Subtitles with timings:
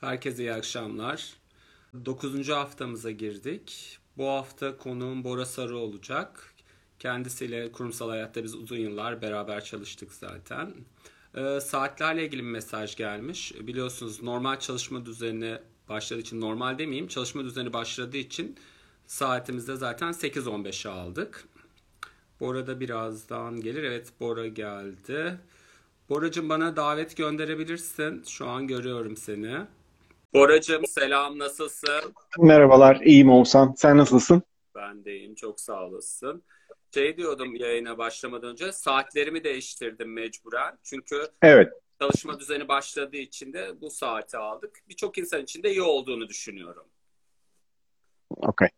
[0.00, 1.32] Herkese iyi akşamlar.
[2.04, 2.48] 9.
[2.48, 3.98] haftamıza girdik.
[4.16, 6.54] Bu hafta konuğum Bora Sarı olacak.
[6.98, 10.74] Kendisiyle kurumsal hayatta biz uzun yıllar beraber çalıştık zaten.
[11.34, 13.54] Ee, saatlerle ilgili bir mesaj gelmiş.
[13.60, 15.58] Biliyorsunuz normal çalışma düzeni
[15.88, 18.56] başladığı için, normal demeyeyim, çalışma düzeni başladığı için
[19.06, 21.44] saatimizde zaten 8.15'e aldık.
[22.40, 23.82] Bora da birazdan gelir.
[23.82, 25.38] Evet Bora geldi.
[26.08, 28.22] Boracığım bana davet gönderebilirsin.
[28.26, 29.66] Şu an görüyorum seni.
[30.34, 32.14] Boracığım selam nasılsın?
[32.38, 33.74] Merhabalar, iyiyim Oğuzhan.
[33.76, 34.42] Sen nasılsın?
[34.74, 36.42] Ben de iyiyim, çok sağ olasın.
[36.94, 40.78] Şey diyordum yayına başlamadan önce, saatlerimi değiştirdim mecburen.
[40.82, 44.78] Çünkü Evet, çalışma düzeni başladığı için de bu saati aldık.
[44.88, 46.84] Birçok insan için de iyi olduğunu düşünüyorum.
[48.30, 48.68] okey.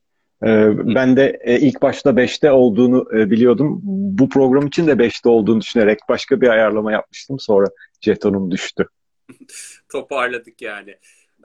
[0.44, 3.80] Ee, ben de e, ilk başta 5'te olduğunu e, biliyordum.
[3.82, 7.38] Bu program için de 5'te olduğunu düşünerek başka bir ayarlama yapmıştım.
[7.40, 7.66] Sonra
[8.00, 8.88] jetonum düştü.
[9.92, 10.96] Toparladık yani.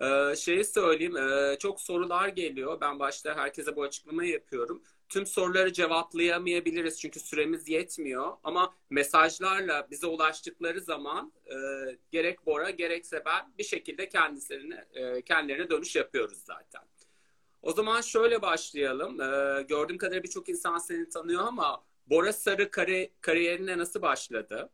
[0.02, 2.82] Ee, şeyi söyleyeyim, e, çok sorular geliyor.
[2.82, 4.84] Ben başta herkese bu açıklamayı yapıyorum.
[5.10, 8.34] Tüm soruları cevaplayamayabiliriz çünkü süremiz yetmiyor.
[8.44, 11.56] Ama mesajlarla bize ulaştıkları zaman e,
[12.12, 16.82] gerek Bora gerekse ben bir şekilde kendisine e, kendilerine dönüş yapıyoruz zaten.
[17.66, 19.22] O zaman şöyle başlayalım.
[19.22, 24.70] Ee, gördüğüm kadarıyla birçok insan seni tanıyor ama Bora Sarı kari kariyerine nasıl başladı?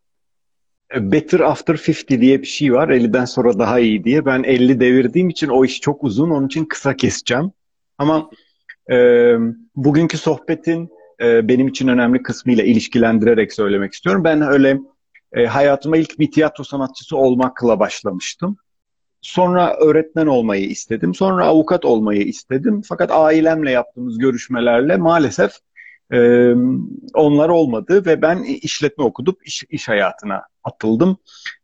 [0.95, 1.75] E, Better After
[2.09, 2.89] 50 diye bir şey var.
[2.89, 4.25] 50'den sonra daha iyi diye.
[4.25, 6.29] Ben 50 devirdiğim için o iş çok uzun.
[6.29, 7.51] Onun için kısa keseceğim.
[7.97, 8.29] Ama
[8.91, 8.95] e,
[9.75, 10.89] bugünkü sohbetin
[11.21, 14.23] e, benim için önemli kısmıyla ilişkilendirerek söylemek istiyorum.
[14.23, 14.79] Ben öyle
[15.33, 18.57] e, hayatıma ilk bir tiyatro sanatçısı olmakla başlamıştım.
[19.21, 21.15] Sonra öğretmen olmayı istedim.
[21.15, 22.81] Sonra avukat olmayı istedim.
[22.85, 25.51] Fakat ailemle yaptığımız görüşmelerle maalesef
[26.11, 26.51] e,
[27.13, 31.17] onlar olmadı ve ben işletme okudum, iş, iş hayatına atıldım.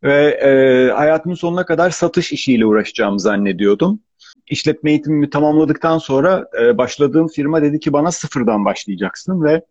[0.03, 4.00] Ve e, hayatımın sonuna kadar satış işiyle uğraşacağımı zannediyordum.
[4.48, 9.62] İşletme eğitimimi tamamladıktan sonra e, başladığım firma dedi ki bana sıfırdan başlayacaksın ve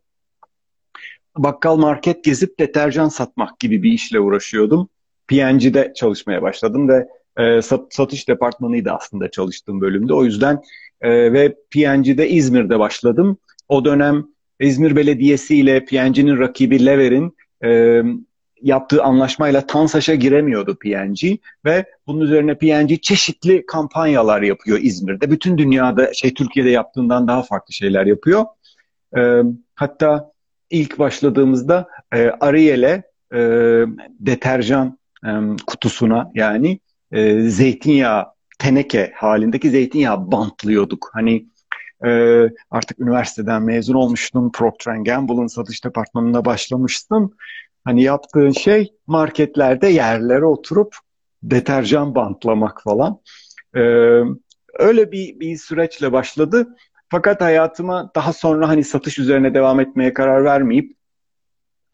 [1.36, 4.88] bakkal market gezip deterjan satmak gibi bir işle uğraşıyordum.
[5.26, 10.14] P&G'de çalışmaya başladım ve e, sat, satış departmanıydı aslında çalıştığım bölümde.
[10.14, 10.62] O yüzden
[11.00, 13.38] e, ve P&G'de İzmir'de başladım.
[13.68, 14.26] O dönem
[14.60, 18.02] İzmir Belediyesi ile P&G'nin rakibi Lever'in e,
[18.62, 25.30] yaptığı anlaşmayla TANSAŞ'a giremiyordu P&G ve bunun üzerine P&G çeşitli kampanyalar yapıyor İzmir'de.
[25.30, 28.44] Bütün dünyada şey Türkiye'de yaptığından daha farklı şeyler yapıyor.
[29.16, 29.42] E,
[29.74, 30.32] hatta
[30.70, 33.02] ilk başladığımızda e, Ariel'e
[33.32, 33.38] e,
[34.20, 35.30] deterjan e,
[35.66, 36.80] kutusuna yani
[37.12, 38.26] e, zeytinyağı
[38.58, 41.10] teneke halindeki zeytinyağı bantlıyorduk.
[41.12, 41.46] Hani
[42.04, 44.52] e, artık üniversiteden mezun olmuştum.
[44.52, 47.32] Procter Gamble'ın satış departmanına başlamıştım.
[47.84, 50.96] Hani yaptığın şey marketlerde yerlere oturup
[51.42, 53.20] deterjan bantlamak falan.
[53.76, 53.80] E,
[54.78, 56.76] öyle bir, bir süreçle başladı.
[57.08, 60.96] Fakat hayatıma daha sonra hani satış üzerine devam etmeye karar vermeyip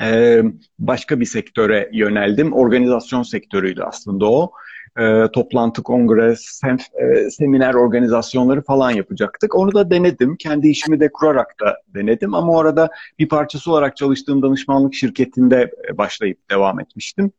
[0.01, 0.43] e,
[0.79, 2.53] başka bir sektöre yöneldim.
[2.53, 4.53] Organizasyon sektörüydü aslında o
[4.99, 9.55] e, toplantı, kongre, sem, e, seminer organizasyonları falan yapacaktık.
[9.55, 10.37] Onu da denedim.
[10.37, 12.35] Kendi işimi de kurarak da denedim.
[12.35, 17.33] Ama orada bir parçası olarak çalıştığım danışmanlık şirketinde e, başlayıp devam etmiştim.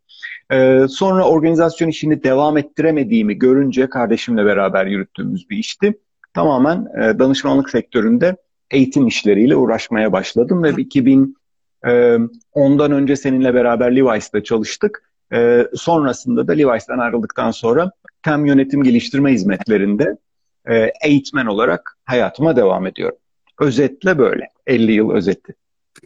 [0.52, 6.00] E, sonra organizasyon işini devam ettiremediğimi görünce kardeşimle beraber yürüttüğümüz bir işti.
[6.34, 8.36] Tamamen e, danışmanlık sektöründe
[8.72, 15.13] eğitim işleriyle uğraşmaya başladım ve 2010'dan e, önce seninle beraber Levi's'te çalıştık.
[15.34, 17.92] E, sonrasında da Levi's'ten ayrıldıktan sonra
[18.24, 20.18] tem yönetim geliştirme hizmetlerinde
[20.66, 23.18] e, eğitmen olarak hayatıma devam ediyorum.
[23.60, 24.50] Özetle böyle.
[24.68, 25.56] 50 yıl özeti.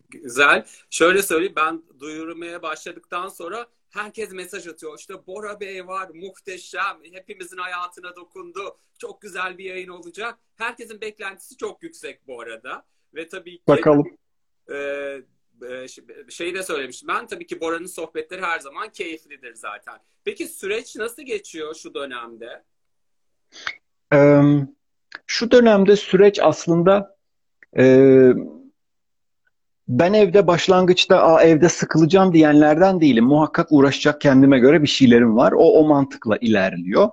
[0.10, 0.66] Güzel.
[0.90, 5.00] Şöyle söyleyeyim ben duyurmaya başladıktan sonra herkes mesaj atıyor.
[5.00, 6.98] İşte Bora Bey var muhteşem.
[7.12, 8.78] Hepimizin hayatına dokundu.
[9.00, 10.38] Çok güzel bir yayın olacak.
[10.56, 12.86] Herkesin beklentisi çok yüksek bu arada.
[13.16, 14.18] Ve tabii ki Bakalım.
[14.72, 14.76] E,
[16.29, 17.07] şeyi de söylemiştim.
[17.07, 19.95] Ben tabii ki Bora'nın sohbetleri her zaman keyiflidir zaten.
[20.25, 22.63] Peki süreç nasıl geçiyor şu dönemde?
[25.27, 27.18] şu dönemde süreç aslında
[27.77, 27.83] e,
[29.88, 33.25] ben evde başlangıçta Aa, evde sıkılacağım diyenlerden değilim.
[33.25, 35.51] Muhakkak uğraşacak kendime göre bir şeylerim var.
[35.51, 37.10] O o mantıkla ilerliyor.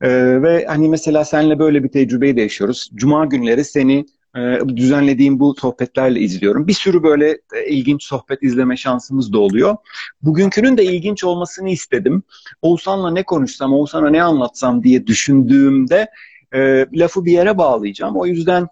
[0.00, 2.90] Ee, ve hani mesela seninle böyle bir tecrübeyi de yaşıyoruz.
[2.94, 4.06] Cuma günleri seni
[4.76, 6.66] düzenlediğim bu sohbetlerle izliyorum.
[6.66, 9.76] Bir sürü böyle e, ilginç sohbet izleme şansımız da oluyor.
[10.22, 12.22] Bugünkünün de ilginç olmasını istedim.
[12.62, 16.10] Oğuzhan'la ne konuşsam, Oğuzhan'a ne anlatsam diye düşündüğümde
[16.54, 18.16] e, lafı bir yere bağlayacağım.
[18.16, 18.68] O yüzden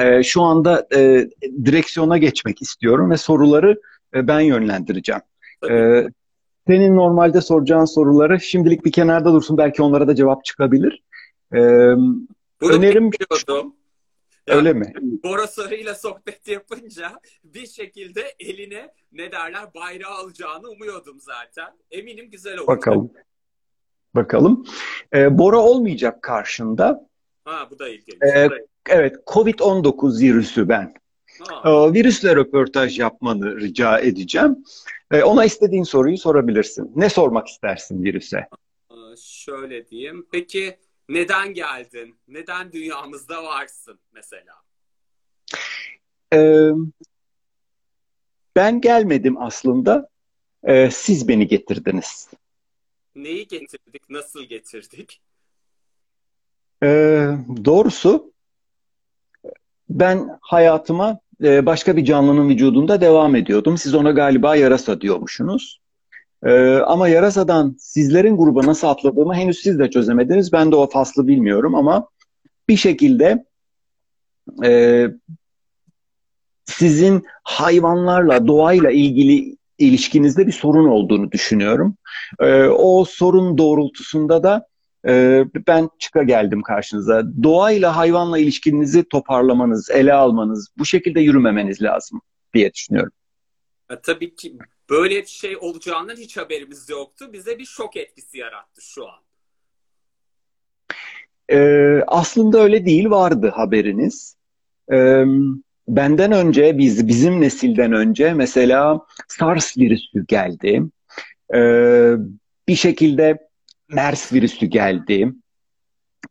[0.00, 1.30] e, şu anda e,
[1.64, 3.80] direksiyona geçmek istiyorum ve soruları
[4.14, 5.22] e, ben yönlendireceğim.
[5.70, 6.04] E,
[6.66, 9.58] senin normalde soracağın soruları şimdilik bir kenarda dursun.
[9.58, 11.02] Belki onlara da cevap çıkabilir.
[11.54, 13.10] Ee, Bunu önerim
[14.46, 14.92] öyle mi?
[15.24, 17.12] Bora Sarı'yla sohbet yapınca
[17.44, 21.76] bir şekilde eline ne derler bayrağı alacağını umuyordum zaten.
[21.90, 22.68] Eminim güzel olacak.
[22.68, 23.10] Bakalım.
[24.14, 24.64] Bakalım.
[25.14, 27.08] Ee, Bora olmayacak karşında.
[27.44, 28.16] Ha bu da ilginç.
[28.22, 28.48] Ee,
[28.88, 30.94] evet, Covid-19 virüsü ben.
[31.48, 34.64] Ha, Ee, virüsle röportaj yapmanı rica edeceğim.
[35.10, 36.92] Ee, ona istediğin soruyu sorabilirsin.
[36.96, 38.46] Ne sormak istersin virüse?
[38.90, 40.26] e, şöyle diyeyim.
[40.32, 40.76] Peki
[41.08, 42.18] neden geldin?
[42.28, 44.54] Neden dünyamızda varsın mesela?
[46.34, 46.70] Ee,
[48.56, 50.08] ben gelmedim aslında.
[50.64, 52.30] Ee, siz beni getirdiniz.
[53.14, 54.10] Neyi getirdik?
[54.10, 55.20] Nasıl getirdik?
[56.82, 57.28] Ee,
[57.64, 58.32] doğrusu
[59.88, 63.78] ben hayatıma e, başka bir canlının vücudunda devam ediyordum.
[63.78, 65.80] Siz ona galiba yarasa diyormuşsunuz.
[66.44, 70.52] Ee, ama yarasadan sizlerin gruba nasıl atladığımı henüz siz de çözemediniz.
[70.52, 72.08] Ben de o faslı bilmiyorum ama
[72.68, 73.44] bir şekilde
[74.64, 75.06] e,
[76.64, 81.96] sizin hayvanlarla, doğayla ilgili ilişkinizde bir sorun olduğunu düşünüyorum.
[82.40, 84.66] Ee, o sorun doğrultusunda da
[85.08, 87.22] e, ben çıka geldim karşınıza.
[87.42, 92.20] Doğayla, hayvanla ilişkinizi toparlamanız, ele almanız, bu şekilde yürümemeniz lazım
[92.54, 93.12] diye düşünüyorum.
[93.90, 94.58] E, tabii ki
[94.90, 97.32] böyle bir şey olacağından hiç haberimiz yoktu.
[97.32, 99.18] Bize bir şok etkisi yarattı şu an.
[101.48, 104.36] Ee, aslında öyle değil, vardı haberiniz.
[104.92, 105.24] Ee,
[105.88, 110.82] benden önce, biz bizim nesilden önce mesela SARS virüsü geldi.
[111.54, 112.12] Ee,
[112.68, 113.48] bir şekilde
[113.88, 115.32] MERS virüsü geldi.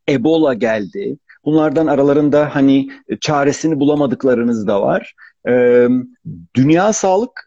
[0.10, 1.18] Ebola geldi.
[1.46, 2.90] Bunlardan aralarında hani
[3.22, 5.13] çaresini bulamadıklarınız da var.
[5.48, 5.88] Ee,
[6.56, 7.44] Dünya Sağlık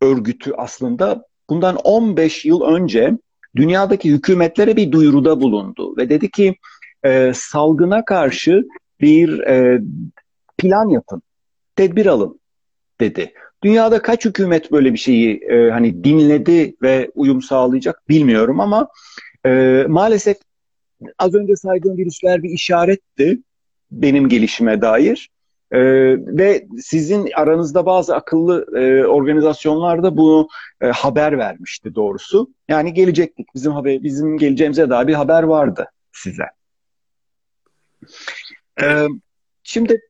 [0.00, 3.18] Örgütü aslında bundan 15 yıl önce
[3.56, 6.56] dünyadaki hükümetlere bir duyuruda bulundu ve dedi ki
[7.04, 8.64] e, salgına karşı
[9.00, 9.80] bir e,
[10.58, 11.22] plan yapın,
[11.76, 12.40] tedbir alın
[13.00, 13.32] dedi.
[13.62, 18.88] Dünyada kaç hükümet böyle bir şeyi e, hani dinledi ve uyum sağlayacak bilmiyorum ama
[19.46, 20.36] e, maalesef
[21.18, 23.38] az önce saydığım virüsler bir işaretti
[23.90, 25.30] benim gelişime dair.
[25.72, 25.80] E,
[26.36, 30.48] ve sizin aranızda bazı akıllı e, organizasyonlar da bunu
[30.80, 32.50] e, haber vermişti doğrusu.
[32.68, 33.54] Yani gelecektik.
[33.54, 36.44] Bizim haber, bizim geleceğimize dair bir haber vardı size.
[38.82, 39.06] E,
[39.62, 40.00] şimdi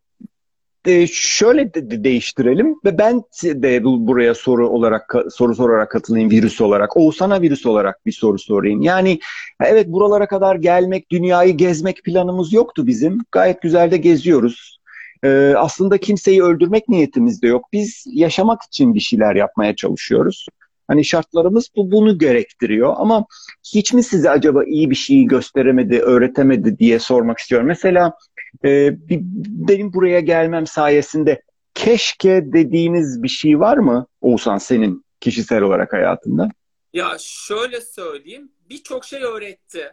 [0.87, 6.31] de şöyle de, de değiştirelim ve ben de bu, buraya soru olarak soru sorarak katılayım
[6.31, 6.97] virüs olarak.
[6.97, 8.83] Oğuzhan'a virüs olarak bir soru sorayım.
[8.83, 9.21] Yani
[9.61, 13.19] evet buralara kadar gelmek, dünyayı gezmek planımız yoktu bizim.
[13.33, 14.80] Gayet güzel de geziyoruz.
[15.25, 17.65] Ee, aslında kimseyi öldürmek niyetimiz de yok.
[17.73, 20.47] Biz yaşamak için bir şeyler yapmaya çalışıyoruz.
[20.89, 23.27] Hani şartlarımız bu bunu gerektiriyor ama
[23.75, 27.67] hiç mi size acaba iyi bir şeyi gösteremedi, öğretemedi diye sormak istiyorum.
[27.67, 28.13] Mesela
[28.65, 28.97] e,
[29.69, 31.43] benim buraya gelmem sayesinde
[31.75, 36.49] keşke dediğiniz bir şey var mı Oğuzhan senin kişisel olarak hayatında?
[36.93, 39.91] Ya şöyle söyleyeyim, birçok şey öğretti.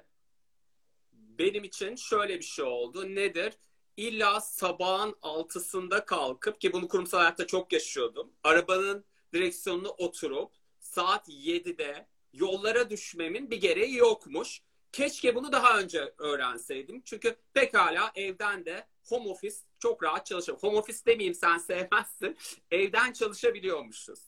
[1.14, 3.16] Benim için şöyle bir şey oldu.
[3.16, 3.54] Nedir?
[3.98, 8.32] İlla sabahın altısında kalkıp ki bunu kurumsal hayatta çok yaşıyordum.
[8.44, 14.62] Arabanın direksiyonuna oturup saat 7'de yollara düşmemin bir gereği yokmuş.
[14.92, 17.02] Keşke bunu daha önce öğrenseydim.
[17.06, 20.58] Çünkü pekala evden de home office çok rahat çalışıyor.
[20.62, 22.38] Home office demeyeyim sen sevmezsin.
[22.72, 24.20] Evden çalışabiliyormuşuz.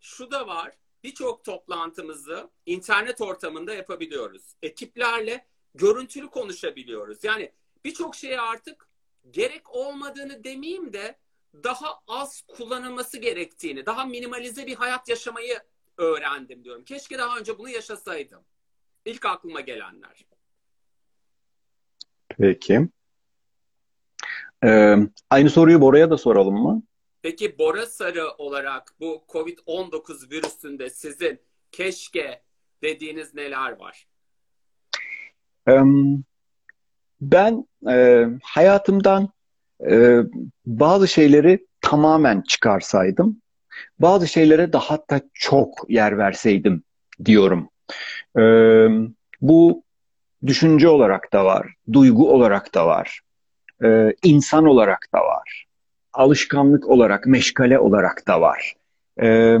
[0.00, 0.76] Şu da var.
[1.04, 4.42] Birçok toplantımızı internet ortamında yapabiliyoruz.
[4.62, 7.24] Ekiplerle görüntülü konuşabiliyoruz.
[7.24, 7.52] Yani
[7.84, 8.89] birçok şeye artık
[9.30, 11.18] gerek olmadığını demeyeyim de
[11.54, 15.60] daha az kullanılması gerektiğini, daha minimalize bir hayat yaşamayı
[15.96, 16.84] öğrendim diyorum.
[16.84, 18.44] Keşke daha önce bunu yaşasaydım.
[19.04, 20.24] İlk aklıma gelenler.
[22.28, 22.88] Peki.
[24.64, 24.96] Ee,
[25.30, 26.82] aynı soruyu Bora'ya da soralım mı?
[27.22, 31.40] Peki Bora Sarı olarak bu COVID-19 virüsünde sizin
[31.72, 32.42] keşke
[32.82, 34.06] dediğiniz neler var?
[35.68, 35.72] Ee,
[37.20, 39.28] ben e, hayatımdan
[39.90, 40.20] e,
[40.66, 43.40] bazı şeyleri tamamen çıkarsaydım,
[43.98, 46.82] bazı şeylere daha da çok yer verseydim
[47.24, 47.68] diyorum.
[48.38, 48.88] Ee,
[49.40, 49.82] bu
[50.46, 53.20] düşünce olarak da var, duygu olarak da var,
[53.84, 55.66] e, insan olarak da var,
[56.12, 58.74] alışkanlık olarak, meşgale olarak da var.
[59.22, 59.58] Ee,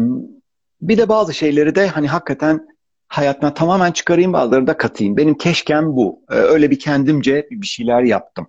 [0.82, 2.68] bir de bazı şeyleri de hani hakikaten
[3.10, 5.16] hayatına tamamen çıkarayım, bazıları da katayım.
[5.16, 6.22] Benim keşkem bu.
[6.30, 8.46] Ee, öyle bir kendimce bir şeyler yaptım.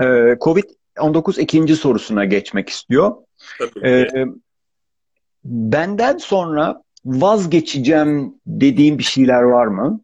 [0.00, 0.04] Ee,
[0.40, 3.16] Covid-19 ikinci sorusuna geçmek istiyor.
[3.84, 4.06] Ee,
[5.44, 10.00] benden sonra vazgeçeceğim dediğim bir şeyler var mı?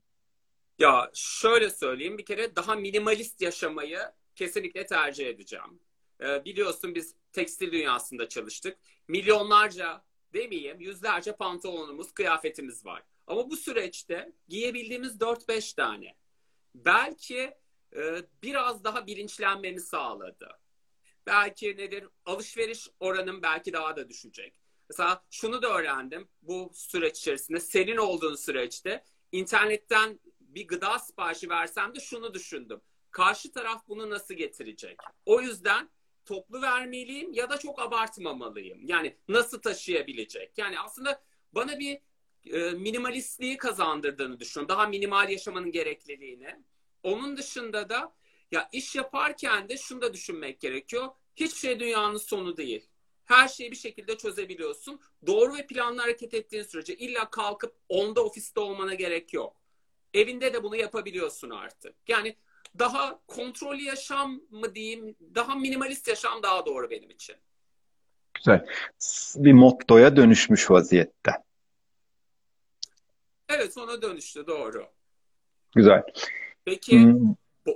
[0.79, 3.99] Ya şöyle söyleyeyim bir kere daha minimalist yaşamayı
[4.37, 5.81] kesinlikle tercih edeceğim.
[6.23, 8.79] Ee, biliyorsun biz tekstil dünyasında çalıştık.
[9.09, 10.03] Milyonlarca
[10.35, 13.03] demeyeyim yüzlerce pantolonumuz, kıyafetimiz var.
[13.27, 16.15] Ama bu süreçte giyebildiğimiz 4-5 tane.
[16.75, 17.55] Belki
[17.97, 20.59] e, biraz daha bilinçlenmemi sağladı.
[21.27, 22.09] Belki nedir?
[22.25, 24.55] Alışveriş oranım belki daha da düşecek.
[24.91, 27.61] Mesela şunu da öğrendim bu süreç içerisinde.
[27.61, 32.81] Senin olduğun süreçte internetten bir gıda siparişi versem de şunu düşündüm.
[33.11, 34.97] Karşı taraf bunu nasıl getirecek?
[35.27, 35.91] O yüzden
[36.25, 38.87] toplu vermeliyim ya da çok abartmamalıyım.
[38.87, 40.59] Yani nasıl taşıyabilecek?
[40.59, 41.99] Yani aslında bana bir
[42.47, 44.77] e, minimalistliği kazandırdığını düşünüyorum.
[44.77, 46.57] Daha minimal yaşamanın gerekliliğini.
[47.03, 48.15] Onun dışında da
[48.51, 51.09] ya iş yaparken de şunu da düşünmek gerekiyor.
[51.37, 52.89] Hiçbir şey dünyanın sonu değil.
[53.25, 55.01] Her şeyi bir şekilde çözebiliyorsun.
[55.27, 59.57] Doğru ve planlı hareket ettiğin sürece illa kalkıp onda ofiste olmana gerek yok.
[60.15, 61.97] Evinde de bunu yapabiliyorsun artık.
[62.09, 62.37] Yani
[62.79, 67.37] daha kontrollü yaşam mı diyeyim, daha minimalist yaşam daha doğru benim için.
[68.35, 68.67] Güzel.
[69.37, 71.33] Bir mottoya dönüşmüş vaziyette.
[73.49, 74.87] Evet ona dönüştü doğru.
[75.75, 76.03] Güzel.
[76.65, 77.35] Peki hmm.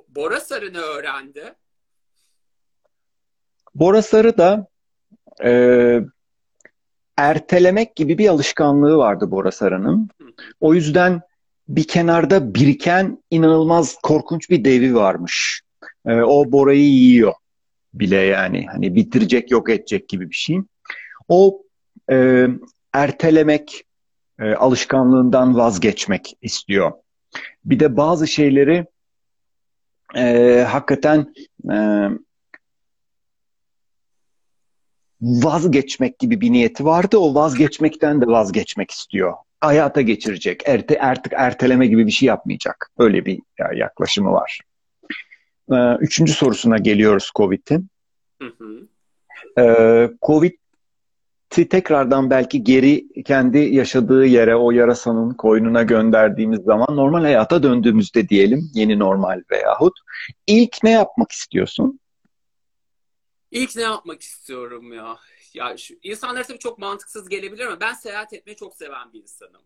[0.08, 1.54] Bora Sarı ne öğrendi?
[3.74, 4.66] Bora Sarı da
[5.44, 6.00] e,
[7.16, 10.08] ertelemek gibi bir alışkanlığı vardı Bora Sarı'nın.
[10.60, 11.22] O yüzden
[11.68, 15.62] bir kenarda biriken inanılmaz korkunç bir devi varmış.
[16.06, 17.34] E, o Bora'yı yiyor
[17.94, 18.66] bile yani.
[18.66, 20.60] Hani bitirecek yok edecek gibi bir şey.
[21.28, 21.62] O
[22.10, 22.46] e,
[22.92, 23.84] ertelemek
[24.40, 26.92] e, alışkanlığından vazgeçmek istiyor.
[27.64, 28.86] Bir de bazı şeyleri
[30.16, 31.34] e, hakikaten
[31.72, 31.76] e,
[35.20, 37.18] vazgeçmek gibi bir niyeti vardı.
[37.18, 39.34] O vazgeçmekten de vazgeçmek istiyor.
[39.60, 40.62] Hayata geçirecek.
[40.66, 42.90] Erte, artık erteleme gibi bir şey yapmayacak.
[42.98, 43.40] Öyle bir
[43.74, 44.60] yaklaşımı var.
[45.72, 47.88] Ee, üçüncü sorusuna geliyoruz COVID'in.
[49.58, 50.58] Ee, Covid'i
[51.50, 58.70] tekrardan belki geri kendi yaşadığı yere, o yarasanın koynuna gönderdiğimiz zaman normal hayata döndüğümüzde diyelim,
[58.74, 59.98] yeni normal veyahut
[60.46, 62.00] ilk ne yapmak istiyorsun?
[63.50, 65.16] İlk ne yapmak istiyorum ya?
[65.56, 69.62] Ya şu, insanlar tabii çok mantıksız gelebilir ama ben seyahat etmeyi çok seven bir insanım.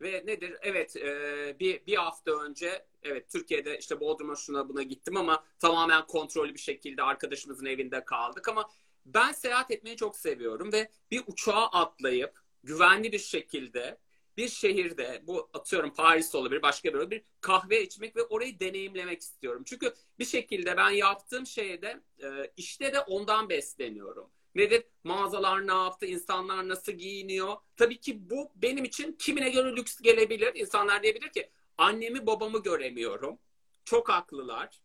[0.00, 0.56] Ve nedir?
[0.62, 6.06] Evet e, bir, bir hafta önce evet Türkiye'de işte Bodrum'a şuna buna gittim ama tamamen
[6.06, 8.70] kontrollü bir şekilde arkadaşımızın evinde kaldık ama
[9.06, 13.98] ben seyahat etmeyi çok seviyorum ve bir uçağa atlayıp güvenli bir şekilde
[14.36, 19.62] bir şehirde bu atıyorum Paris olabilir başka bir bir kahve içmek ve orayı deneyimlemek istiyorum.
[19.66, 24.30] Çünkü bir şekilde ben yaptığım şeyde e, işte de ondan besleniyorum.
[24.54, 24.84] Nedir?
[25.04, 26.06] Mağazalar ne yaptı?
[26.06, 27.56] insanlar nasıl giyiniyor?
[27.76, 30.54] Tabii ki bu benim için kimine göre lüks gelebilir.
[30.54, 33.38] İnsanlar diyebilir ki annemi babamı göremiyorum.
[33.84, 34.80] Çok haklılar.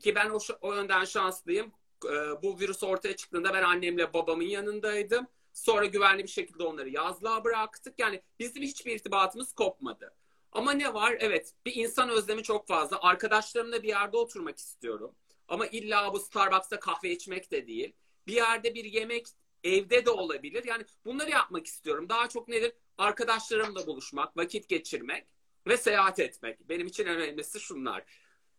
[0.00, 1.72] Ki ben o, o yönden şanslıyım.
[2.04, 7.44] E, bu virüs ortaya çıktığında ben annemle babamın yanındaydım Sonra güvenli bir şekilde onları yazlığa
[7.44, 7.98] bıraktık.
[7.98, 10.14] Yani bizim hiçbir irtibatımız kopmadı.
[10.52, 11.16] Ama ne var?
[11.18, 13.02] Evet bir insan özlemi çok fazla.
[13.02, 15.14] Arkadaşlarımla bir yerde oturmak istiyorum.
[15.48, 17.92] Ama illa bu Starbucks'ta kahve içmek de değil.
[18.26, 19.26] Bir yerde bir yemek
[19.64, 20.64] evde de olabilir.
[20.64, 22.08] Yani bunları yapmak istiyorum.
[22.08, 22.72] Daha çok nedir?
[22.98, 25.26] Arkadaşlarımla buluşmak, vakit geçirmek
[25.66, 26.68] ve seyahat etmek.
[26.68, 28.04] Benim için en önemlisi şunlar.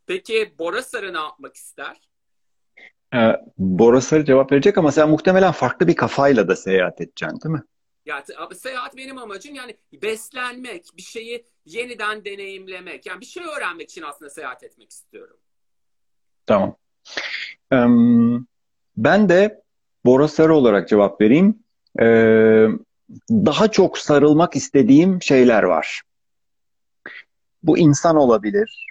[0.08, 1.98] Peki Bora Sarı ne yapmak ister?
[3.13, 7.53] Ee, Bora Sarı cevap verecek ama sen muhtemelen farklı bir kafayla da seyahat edeceksin değil
[7.53, 7.63] mi?
[8.06, 13.06] Ya seyahat benim amacım yani beslenmek, bir şeyi yeniden deneyimlemek.
[13.06, 15.38] Yani bir şey öğrenmek için aslında seyahat etmek istiyorum.
[16.46, 16.75] Tamam.
[19.03, 19.62] Ben de
[20.05, 21.60] Bora Sarı olarak cevap vereyim.
[22.01, 22.67] Ee,
[23.29, 26.01] daha çok sarılmak istediğim şeyler var.
[27.63, 28.88] Bu insan olabilir,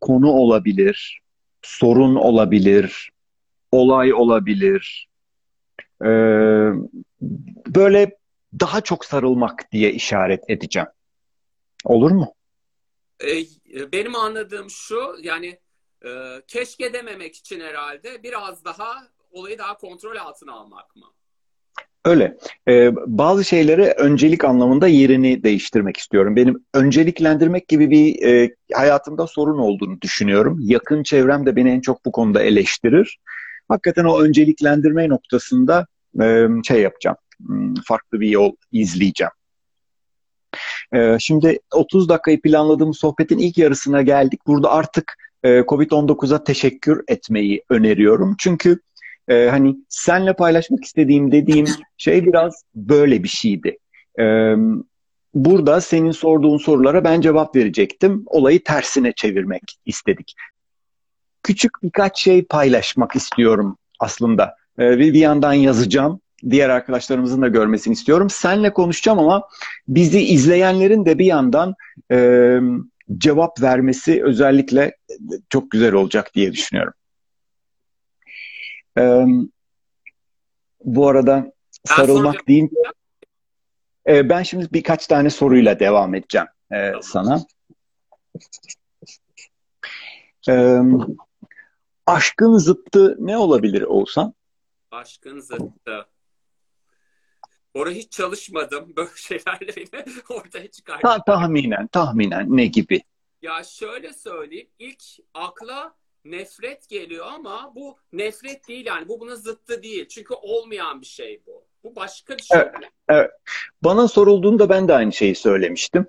[0.00, 1.20] konu olabilir,
[1.62, 3.10] sorun olabilir,
[3.72, 5.08] olay olabilir.
[6.02, 6.08] Ee,
[7.66, 8.16] böyle
[8.60, 10.88] daha çok sarılmak diye işaret edeceğim.
[11.84, 12.34] Olur mu?
[13.24, 15.58] Ee, benim anladığım şu yani
[16.04, 21.04] e, keşke dememek için herhalde biraz daha olayı daha kontrol altına almak mı?
[22.04, 22.36] Öyle.
[22.68, 26.36] Ee, bazı şeyleri öncelik anlamında yerini değiştirmek istiyorum.
[26.36, 30.58] Benim önceliklendirmek gibi bir e, hayatımda sorun olduğunu düşünüyorum.
[30.60, 33.18] Yakın çevrem de beni en çok bu konuda eleştirir
[33.68, 35.86] hakikaten o önceliklendirme noktasında
[36.22, 37.16] e, şey yapacağım.
[37.46, 39.32] Hmm, farklı bir yol izleyeceğim.
[40.94, 44.40] E, şimdi 30 dakikayı planladığımız sohbetin ilk yarısına geldik.
[44.46, 48.36] Burada artık e, Covid-19'a teşekkür etmeyi öneriyorum.
[48.38, 48.80] Çünkü
[49.28, 51.66] e, hani senle paylaşmak istediğim dediğim
[51.96, 53.78] şey biraz böyle bir şeydi.
[54.18, 54.54] E,
[55.34, 58.22] burada senin sorduğun sorulara ben cevap verecektim.
[58.26, 60.34] Olayı tersine çevirmek istedik.
[61.42, 64.56] Küçük birkaç şey paylaşmak istiyorum aslında.
[64.78, 66.20] Ee, bir yandan yazacağım.
[66.50, 68.30] Diğer arkadaşlarımızın da görmesini istiyorum.
[68.30, 69.48] Senle konuşacağım ama
[69.88, 71.74] bizi izleyenlerin de bir yandan
[72.12, 72.58] e,
[73.18, 74.96] cevap vermesi özellikle
[75.50, 76.92] çok güzel olacak diye düşünüyorum.
[78.98, 79.24] Ee,
[80.84, 81.52] bu arada
[81.84, 82.76] sarılmak deyince
[84.06, 87.02] e, ben şimdi birkaç tane soruyla devam edeceğim e, tamam.
[87.02, 87.46] sana.
[90.48, 90.80] E,
[92.06, 94.34] aşkın zıttı ne olabilir Oğuzhan?
[94.90, 96.06] Aşkın zıttı.
[97.74, 98.96] Orada hiç çalışmadım.
[98.96, 101.02] Böyle şeylerle beni ortaya çıkardım.
[101.02, 103.02] Ta tahminen, tahminen ne gibi?
[103.42, 104.68] Ya şöyle söyleyeyim.
[104.78, 105.02] İlk
[105.34, 109.08] akla nefret geliyor ama bu nefret değil yani.
[109.08, 110.08] Bu buna zıttı değil.
[110.08, 111.64] Çünkü olmayan bir şey bu.
[111.84, 112.60] Bu başka bir şey.
[112.60, 112.74] Evet,
[113.08, 113.30] evet.
[113.82, 116.06] Bana sorulduğunda ben de aynı şeyi söylemiştim.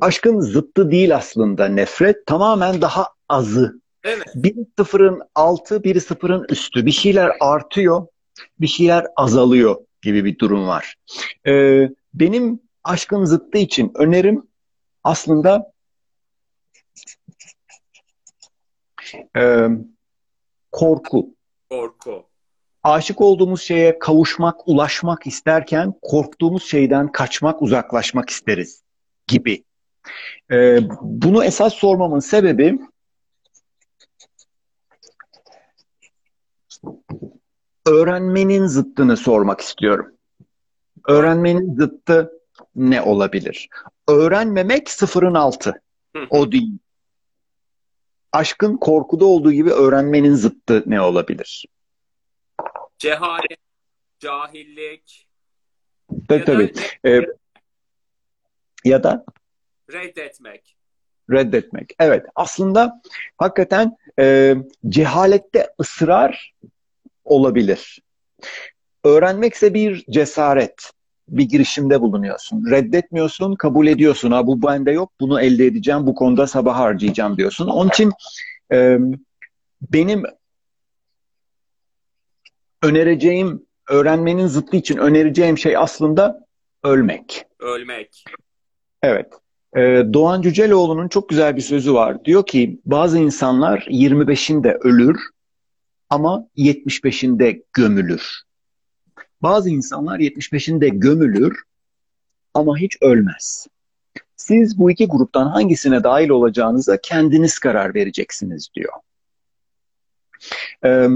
[0.00, 2.26] Aşkın zıttı değil aslında nefret.
[2.26, 3.82] Tamamen daha azı.
[4.04, 4.26] Evet.
[4.34, 6.86] Biri sıfırın altı, biri sıfırın üstü.
[6.86, 8.06] Bir şeyler artıyor,
[8.60, 10.94] bir şeyler azalıyor gibi bir durum var.
[11.46, 14.42] Ee, benim aşkın zıttı için önerim
[15.04, 15.72] aslında
[19.36, 19.68] e,
[20.72, 21.34] korku.
[21.70, 22.24] Korku.
[22.82, 28.82] Aşık olduğumuz şeye kavuşmak, ulaşmak isterken korktuğumuz şeyden kaçmak, uzaklaşmak isteriz
[29.26, 29.64] gibi.
[30.52, 32.78] Ee, bunu esas sormamın sebebi
[37.86, 40.12] öğrenmenin zıttını sormak istiyorum.
[41.08, 42.32] Öğrenmenin zıttı
[42.76, 43.68] ne olabilir?
[44.08, 45.82] Öğrenmemek sıfırın altı.
[46.30, 46.78] O değil.
[48.32, 51.66] Aşkın korkuda olduğu gibi öğrenmenin zıttı ne olabilir?
[52.98, 53.58] Cehalet,
[54.20, 55.26] cahillik.
[56.28, 56.72] Tabii tabii.
[57.06, 57.20] Ee,
[58.84, 59.24] ya da
[59.92, 60.76] reddetmek.
[61.30, 61.94] Reddetmek.
[61.98, 62.26] Evet.
[62.34, 63.02] Aslında
[63.38, 64.56] hakikaten e,
[64.88, 66.54] cehalette ısrar
[67.24, 68.02] olabilir.
[69.04, 70.92] Öğrenmekse bir cesaret,
[71.28, 72.70] bir girişimde bulunuyorsun.
[72.70, 74.30] Reddetmiyorsun, kabul ediyorsun.
[74.30, 77.66] Ha bu bende yok, bunu elde edeceğim, bu konuda sabah harcayacağım diyorsun.
[77.66, 78.12] Onun için
[78.72, 78.98] e,
[79.92, 80.22] benim
[82.82, 86.46] önereceğim, öğrenmenin zıttı için önereceğim şey aslında
[86.84, 87.44] ölmek.
[87.58, 88.24] Ölmek.
[89.02, 89.32] Evet.
[89.76, 92.24] Ee, Doğan Cüceloğlu'nun çok güzel bir sözü var.
[92.24, 95.20] Diyor ki bazı insanlar 25'inde ölür
[96.10, 98.42] ama 75'inde gömülür.
[99.42, 101.62] Bazı insanlar 75'inde gömülür
[102.54, 103.66] ama hiç ölmez.
[104.36, 108.92] Siz bu iki gruptan hangisine dahil olacağınıza kendiniz karar vereceksiniz diyor.
[110.84, 111.08] Ee,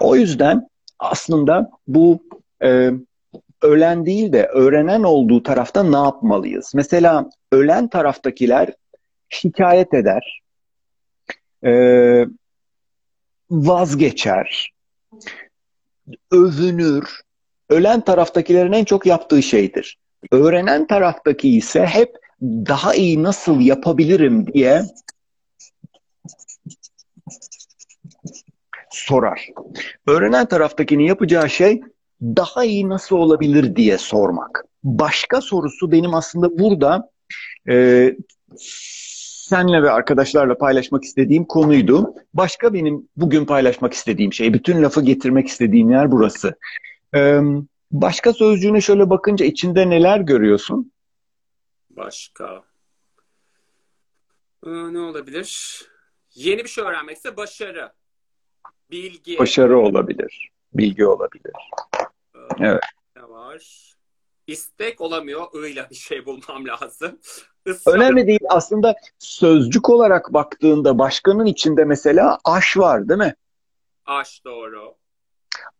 [0.00, 0.68] o yüzden
[0.98, 2.22] aslında bu
[2.62, 2.90] e,
[3.62, 6.72] ölen değil de öğrenen olduğu tarafta ne yapmalıyız?
[6.74, 8.74] Mesela ölen taraftakiler
[9.28, 10.42] şikayet eder,
[11.64, 11.72] e,
[13.50, 14.72] vazgeçer,
[16.30, 17.23] övünür.
[17.70, 19.98] Ölen taraftakilerin en çok yaptığı şeydir.
[20.30, 24.82] Öğrenen taraftaki ise hep daha iyi nasıl yapabilirim diye
[28.90, 29.48] sorar.
[30.06, 31.82] Öğrenen taraftakinin yapacağı şey
[32.22, 34.64] daha iyi nasıl olabilir diye sormak.
[34.84, 37.10] Başka sorusu benim aslında burada
[37.68, 38.10] e,
[39.48, 42.14] senle ve arkadaşlarla paylaşmak istediğim konuydu.
[42.34, 46.54] Başka benim bugün paylaşmak istediğim şey, bütün lafı getirmek istediğim yer burası.
[47.90, 50.92] Başka sözcüğüne şöyle bakınca içinde neler görüyorsun?
[51.90, 52.64] Başka.
[54.66, 55.82] Ee, ne olabilir?
[56.34, 57.92] Yeni bir şey öğrenmekse başarı.
[58.90, 59.38] Bilgi.
[59.38, 60.50] Başarı olabilir.
[60.74, 61.52] Bilgi olabilir.
[62.60, 62.82] Evet.
[63.16, 63.94] Ne var?
[64.46, 65.46] İstek olamıyor.
[65.66, 67.18] I'yla bir şey bulmam lazım.
[67.66, 67.94] Israr.
[67.94, 68.40] Önemli değil.
[68.48, 73.34] Aslında sözcük olarak baktığında başkanın içinde mesela aş var değil mi?
[74.06, 74.94] Aş doğru.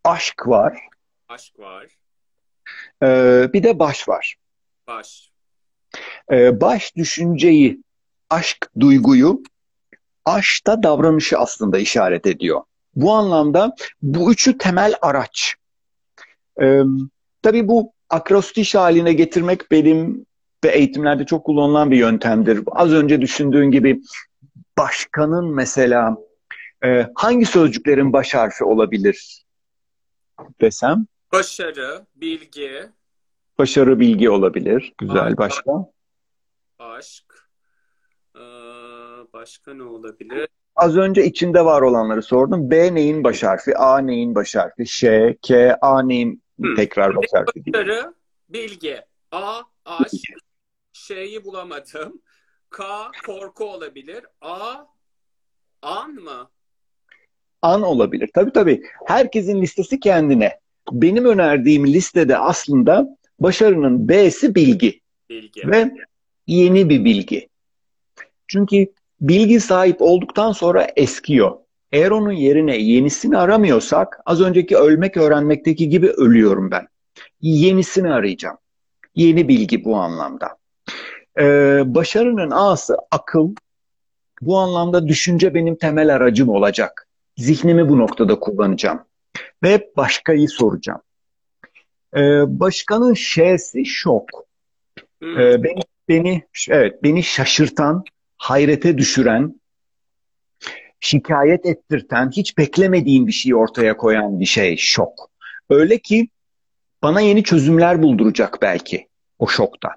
[0.05, 0.79] Aşk var.
[1.35, 1.87] Aşk var.
[3.03, 4.37] Ee, bir de baş var.
[4.87, 5.31] Baş.
[6.33, 7.83] Ee, baş düşünceyi,
[8.31, 9.43] aşk duyguyu,
[10.25, 12.63] aş da davranışı aslında işaret ediyor.
[12.95, 15.55] Bu anlamda bu üçü temel araç.
[16.63, 16.83] Ee,
[17.43, 20.27] tabii bu akrostiş haline getirmek benim
[20.65, 22.61] ve eğitimlerde çok kullanılan bir yöntemdir.
[22.67, 24.01] Az önce düşündüğün gibi
[24.79, 26.17] başkanın mesela
[26.85, 29.45] e, hangi sözcüklerin baş harfi olabilir
[30.61, 31.07] desem?
[31.35, 32.89] Başarı, bilgi.
[33.59, 34.93] Başarı, bilgi olabilir.
[34.99, 35.27] Güzel.
[35.27, 35.39] Aşk.
[35.39, 35.73] Başka?
[36.79, 37.25] Aşk.
[38.37, 38.41] Ee,
[39.33, 40.49] başka ne olabilir?
[40.77, 42.71] Az önce içinde var olanları sordum.
[42.71, 43.77] B neyin baş harfi?
[43.77, 44.87] A neyin baş harfi?
[44.87, 46.77] Ş, K, A neyin hmm.
[46.77, 47.73] tekrar baş harfi?
[47.73, 48.15] Başarı,
[48.49, 49.01] bilgi.
[49.33, 50.25] A, aşk,
[50.93, 52.23] şeyi bulamadım.
[52.71, 52.85] K
[53.27, 54.25] korku olabilir.
[54.41, 54.75] A
[55.83, 56.51] an mı?
[57.63, 58.31] An olabilir.
[58.35, 58.83] Tabii tabii.
[59.07, 60.64] Herkesin listesi kendine.
[60.93, 65.01] Benim önerdiğim listede aslında başarının B'si bilgi.
[65.31, 65.69] Bilgi.
[65.69, 65.91] Ve
[66.47, 67.49] yeni bir bilgi.
[68.47, 68.87] Çünkü
[69.21, 71.57] bilgi sahip olduktan sonra eskiyor.
[71.93, 76.87] Eğer onun yerine yenisini aramıyorsak az önceki ölmek öğrenmekteki gibi ölüyorum ben.
[77.41, 78.57] Yenisini arayacağım.
[79.15, 80.57] Yeni bilgi bu anlamda.
[81.39, 83.55] Ee, başarının A'sı akıl.
[84.41, 87.09] Bu anlamda düşünce benim temel aracım olacak.
[87.37, 89.01] Zihnimi bu noktada kullanacağım.
[89.63, 91.01] Ve başkayı soracağım.
[92.17, 94.29] Ee, başkanın Ş'si şok.
[95.23, 95.41] Hmm.
[95.41, 98.05] Ee, beni, beni, evet, beni şaşırtan,
[98.37, 99.61] hayrete düşüren,
[101.01, 105.31] şikayet ettirten, hiç beklemediğim bir şeyi ortaya koyan bir şey şok.
[105.71, 106.29] Öyle ki
[107.03, 109.89] bana yeni çözümler bulduracak belki o şokta.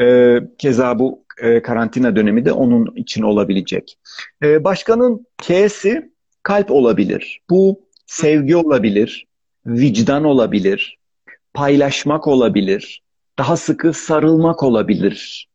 [0.00, 3.98] Ee, keza bu e, karantina dönemi de onun için olabilecek.
[4.42, 7.40] Ee, başkanın K'si kalp olabilir.
[7.50, 9.26] Bu sevgi olabilir,
[9.66, 10.98] vicdan olabilir,
[11.54, 13.02] paylaşmak olabilir,
[13.38, 15.48] daha sıkı sarılmak olabilir.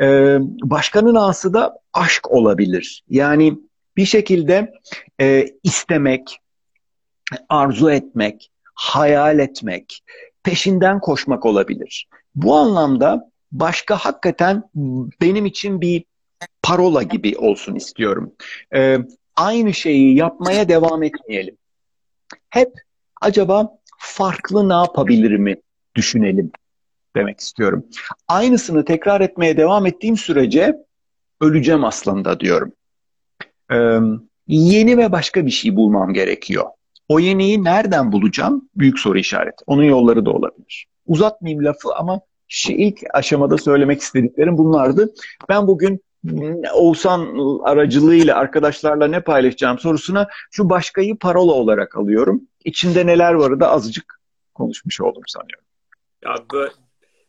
[0.00, 3.04] Ee, başkanın A'sı da aşk olabilir.
[3.08, 3.58] Yani
[3.96, 4.72] bir şekilde
[5.20, 6.38] e, istemek,
[7.48, 10.02] arzu etmek, hayal etmek,
[10.42, 12.08] peşinden koşmak olabilir.
[12.34, 14.62] Bu anlamda başka hakikaten
[15.20, 16.04] benim için bir
[16.62, 18.32] parola gibi olsun istiyorum.
[18.74, 18.98] Ee,
[19.36, 21.56] aynı şeyi yapmaya devam etmeyelim.
[22.50, 22.72] Hep
[23.20, 25.56] acaba farklı ne yapabilirimi
[25.94, 26.52] düşünelim
[27.16, 27.86] demek istiyorum.
[28.28, 30.76] Aynısını tekrar etmeye devam ettiğim sürece
[31.40, 32.72] öleceğim aslında diyorum.
[33.72, 33.98] Ee,
[34.48, 36.64] yeni ve başka bir şey bulmam gerekiyor.
[37.08, 38.68] O yeniyi nereden bulacağım?
[38.76, 39.64] Büyük soru işareti.
[39.66, 40.86] Onun yolları da olabilir.
[41.06, 45.14] Uzatmayayım lafı ama şey, ilk aşamada söylemek istediklerim bunlardı.
[45.48, 46.00] Ben bugün
[46.74, 52.48] Oğuzhan aracılığıyla arkadaşlarla ne paylaşacağım sorusuna şu başkayı parola olarak alıyorum.
[52.64, 54.20] İçinde neler varı da azıcık
[54.54, 55.64] konuşmuş oldum sanıyorum.
[56.22, 56.68] Ya bö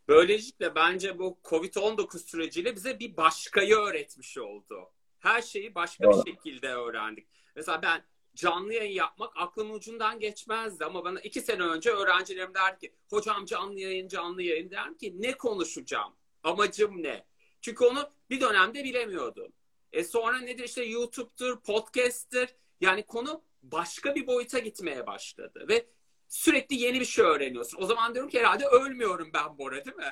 [0.07, 4.89] böylelikle bence bu Covid-19 süreciyle bize bir başkayı öğretmiş oldu.
[5.19, 6.25] Her şeyi başka Doğru.
[6.25, 7.27] bir şekilde öğrendik.
[7.55, 8.03] Mesela ben
[8.35, 13.45] canlı yayın yapmak aklımın ucundan geçmezdi ama bana iki sene önce öğrencilerim der ki hocam
[13.45, 16.13] canlı yayın canlı yayın derim ki ne konuşacağım?
[16.43, 17.25] Amacım ne?
[17.65, 19.47] Çünkü onu bir dönemde bilemiyordum.
[19.93, 22.55] E sonra nedir işte YouTube'dur, podcast'tir.
[22.81, 25.85] Yani konu başka bir boyuta gitmeye başladı ve
[26.27, 27.81] sürekli yeni bir şey öğreniyorsun.
[27.81, 30.03] O zaman diyorum ki herhalde ölmüyorum ben Bora değil mi?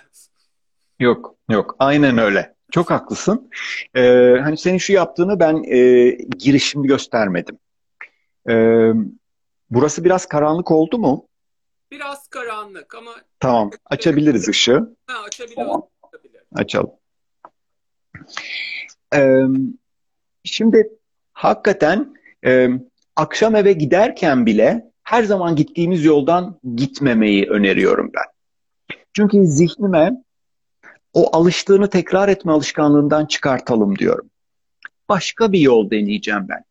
[1.00, 1.76] Yok, yok.
[1.80, 2.56] Aynen öyle.
[2.72, 3.50] Çok haklısın.
[3.96, 7.60] Ee, hani senin şu yaptığını ben e, girişimde göstermedim.
[8.50, 8.92] Ee,
[9.70, 11.28] burası biraz karanlık oldu mu?
[11.92, 13.72] Biraz karanlık ama Tamam.
[13.86, 14.96] Açabiliriz ışığı.
[15.08, 15.68] ha, açabiliyoruz.
[15.68, 15.90] Tamam.
[16.04, 16.42] Açabilir.
[16.56, 17.03] Açalım.
[20.44, 20.90] Şimdi
[21.34, 22.14] hakikaten
[23.16, 28.24] akşam eve giderken bile her zaman gittiğimiz yoldan gitmemeyi öneriyorum ben.
[29.14, 30.24] Çünkü zihnime
[31.14, 34.30] o alıştığını tekrar etme alışkanlığından çıkartalım diyorum.
[35.10, 36.64] Başka bir yol deneyeceğim ben.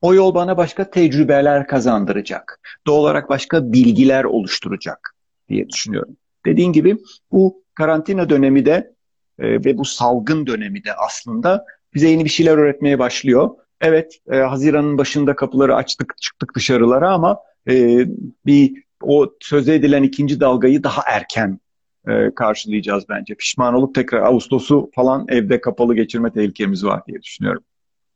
[0.00, 2.60] O yol bana başka tecrübeler kazandıracak.
[2.86, 5.14] Doğal olarak başka bilgiler oluşturacak
[5.48, 6.16] diye düşünüyorum.
[6.46, 6.98] Dediğin gibi
[7.32, 8.94] bu karantina dönemi de
[9.40, 13.50] e, ve bu salgın dönemi de aslında bize yeni bir şeyler öğretmeye başlıyor.
[13.80, 17.38] Evet, e, Haziran'ın başında kapıları açtık, çıktık dışarılara ama
[17.70, 18.06] e,
[18.46, 21.60] bir o söze edilen ikinci dalgayı daha erken
[22.08, 23.34] e, karşılayacağız bence.
[23.34, 27.64] Pişman olup tekrar Ağustos'u falan evde kapalı geçirme tehlikemiz var diye düşünüyorum.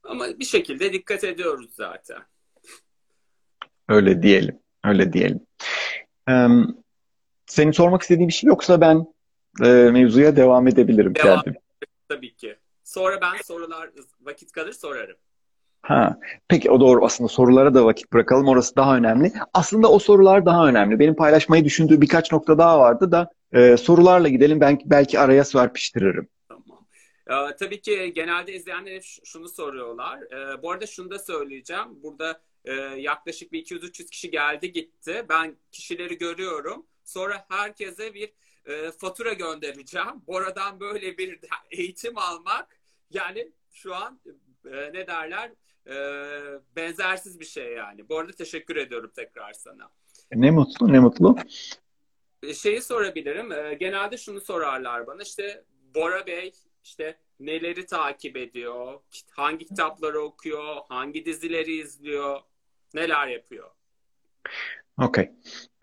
[0.02, 2.18] Ama bir şekilde dikkat ediyoruz zaten.
[3.88, 5.40] Öyle diyelim, öyle diyelim.
[6.28, 6.46] Ee,
[7.46, 9.13] senin sormak istediğin bir şey yoksa ben
[9.62, 11.42] e, mevzuya devam edebilirim Devam.
[11.42, 11.60] kendim.
[12.08, 12.56] Tabii ki.
[12.84, 13.90] Sonra ben sorular
[14.20, 15.16] vakit kalır sorarım.
[15.82, 19.32] Ha, peki o doğru aslında sorulara da vakit bırakalım orası daha önemli.
[19.54, 20.98] Aslında o sorular daha önemli.
[20.98, 26.28] Benim paylaşmayı düşündüğüm birkaç nokta daha vardı da e, sorularla gidelim ben belki araya serpiştiririm.
[26.48, 26.86] Tamam.
[27.30, 30.18] Ee, tabii ki genelde izleyenler şunu soruyorlar.
[30.22, 32.02] Ee, bu arada şunu da söyleyeceğim.
[32.02, 35.24] Burada e, yaklaşık bir 200-300 kişi geldi gitti.
[35.28, 36.86] Ben kişileri görüyorum.
[37.04, 38.32] Sonra herkese bir
[38.66, 40.22] e, fatura göndereceğim.
[40.26, 42.78] Bora'dan böyle bir eğitim almak
[43.10, 44.20] yani şu an
[44.64, 45.52] e, ne derler
[45.86, 45.94] e,
[46.76, 48.08] benzersiz bir şey yani.
[48.08, 49.90] Bu arada teşekkür ediyorum tekrar sana.
[50.32, 51.36] Ne mutlu ne mutlu.
[52.42, 53.52] E, şeyi sorabilirim.
[53.52, 55.22] E, genelde şunu sorarlar bana.
[55.22, 56.52] İşte Bora Bey
[56.84, 59.00] işte neleri takip ediyor?
[59.30, 60.76] Hangi kitapları okuyor?
[60.88, 62.40] Hangi dizileri izliyor?
[62.94, 63.70] Neler yapıyor?
[65.02, 65.30] Okey.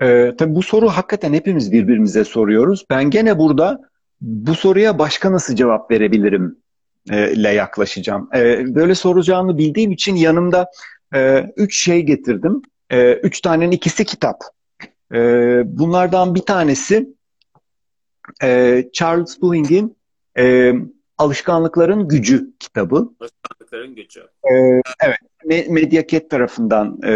[0.02, 2.86] Ee, tabii bu soru hakikaten hepimiz birbirimize soruyoruz.
[2.89, 3.82] Ben gene burada
[4.21, 6.58] bu soruya başka nasıl cevap verebilirim
[7.12, 8.30] e, ile yaklaşacağım.
[8.36, 10.71] E, böyle soracağını bildiğim için yanımda
[11.13, 12.62] e, üç şey getirdim.
[12.89, 14.41] E, üç tanenin ikisi kitap.
[15.13, 15.17] E,
[15.65, 17.10] bunlardan bir tanesi
[18.43, 19.97] e, Charles Duhigg'in
[20.38, 20.74] e,
[21.17, 23.10] Alışkanlıkların Gücü kitabı.
[23.19, 24.19] Alışkanlıkların Gücü.
[24.52, 27.12] E, evet, Mediaket tarafından e,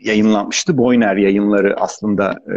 [0.00, 0.78] yayınlanmıştı.
[0.78, 2.56] Boyner yayınları aslında e,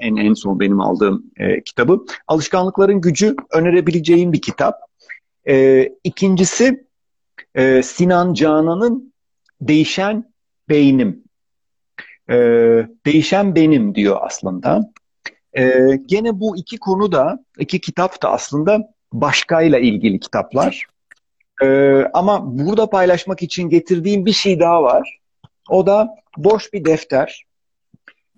[0.00, 2.04] en en son benim aldığım e, kitabı.
[2.28, 4.80] Alışkanlıkların Gücü önerebileceğim bir kitap.
[5.48, 6.86] E, ikincisi
[7.54, 9.12] e, Sinan Canan'ın
[9.60, 10.32] Değişen
[10.68, 11.24] Beynim.
[12.30, 12.36] E,
[13.06, 14.92] Değişen Benim diyor aslında.
[15.58, 20.86] E, gene bu iki konu da, iki kitap da aslında başkayla ilgili kitaplar.
[21.62, 21.66] E,
[22.14, 25.18] ama burada paylaşmak için getirdiğim bir şey daha var.
[25.70, 27.44] O da boş bir defter.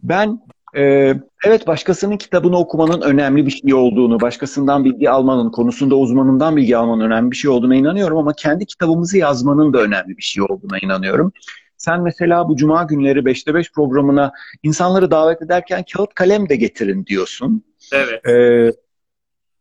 [0.02, 0.40] Ben
[0.76, 1.14] ee,
[1.44, 7.04] evet başkasının kitabını okumanın önemli bir şey olduğunu, başkasından bilgi almanın, konusunda uzmanından bilgi almanın
[7.04, 11.32] önemli bir şey olduğuna inanıyorum ama kendi kitabımızı yazmanın da önemli bir şey olduğuna inanıyorum.
[11.76, 17.06] Sen mesela bu cuma günleri 5'te 5 programına insanları davet ederken kağıt kalem de getirin
[17.06, 17.64] diyorsun.
[17.92, 18.26] Evet.
[18.26, 18.72] Ee,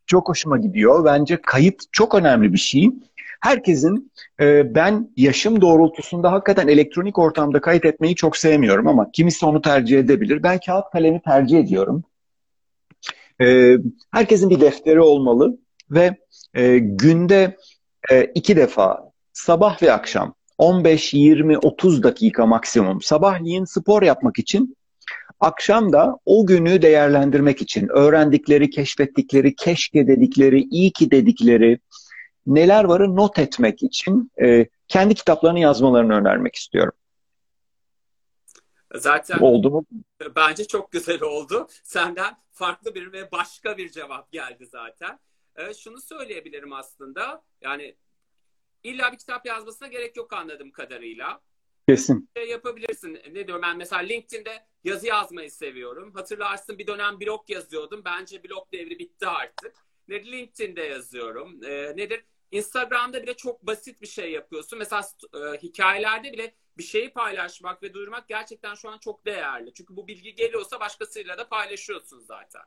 [0.06, 1.06] çok hoşuma gidiyor.
[1.06, 2.92] Bence kayıt çok önemli bir şey
[3.42, 9.62] herkesin e, ben yaşım doğrultusunda hakikaten elektronik ortamda kayıt etmeyi çok sevmiyorum ama kimisi onu
[9.62, 10.44] tercih edebilir.
[10.44, 12.04] Ben kağıt kalemi tercih ediyorum.
[13.42, 13.78] E,
[14.12, 15.58] herkesin bir defteri olmalı
[15.92, 16.18] ve
[16.54, 17.58] e, günde
[18.12, 24.78] e, iki defa sabah ve akşam 15, 20, 30 dakika maksimum sabahleyin spor yapmak için
[25.40, 31.80] Akşam da o günü değerlendirmek için öğrendikleri, keşfettikleri, keşke dedikleri, iyi ki dedikleri,
[32.48, 36.94] neler varı not etmek için e, kendi kitaplarını yazmalarını önermek istiyorum.
[38.96, 39.86] Zaten oldu mu?
[40.36, 41.68] Bence çok güzel oldu.
[41.84, 45.20] Senden farklı bir ve başka bir cevap geldi zaten.
[45.56, 47.44] E, şunu söyleyebilirim aslında.
[47.62, 47.96] Yani
[48.84, 51.42] illa bir kitap yazmasına gerek yok anladığım kadarıyla.
[51.90, 52.30] Kesin.
[52.38, 53.20] Şey yapabilirsin.
[53.32, 56.14] Ne diyorum ben mesela LinkedIn'de yazı yazmayı seviyorum.
[56.14, 58.02] Hatırlarsın bir dönem blog yazıyordum.
[58.06, 59.76] Bence blog devri bitti artık.
[60.08, 61.64] Ne LinkedIn'de yazıyorum.
[61.64, 62.24] E, nedir?
[62.52, 64.80] Instagram'da bile çok basit bir şey yapıyorsun.
[64.80, 65.02] Mesela
[65.34, 69.74] e, hikayelerde bile bir şeyi paylaşmak ve duyurmak gerçekten şu an çok değerli.
[69.74, 72.62] Çünkü bu bilgi geliyorsa başkasıyla da paylaşıyorsun zaten.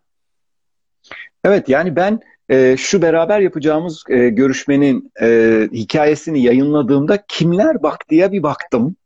[1.45, 8.33] Evet yani ben e, şu beraber yapacağımız e, görüşmenin e, hikayesini yayınladığımda kimler bak diye
[8.33, 8.97] bir baktım.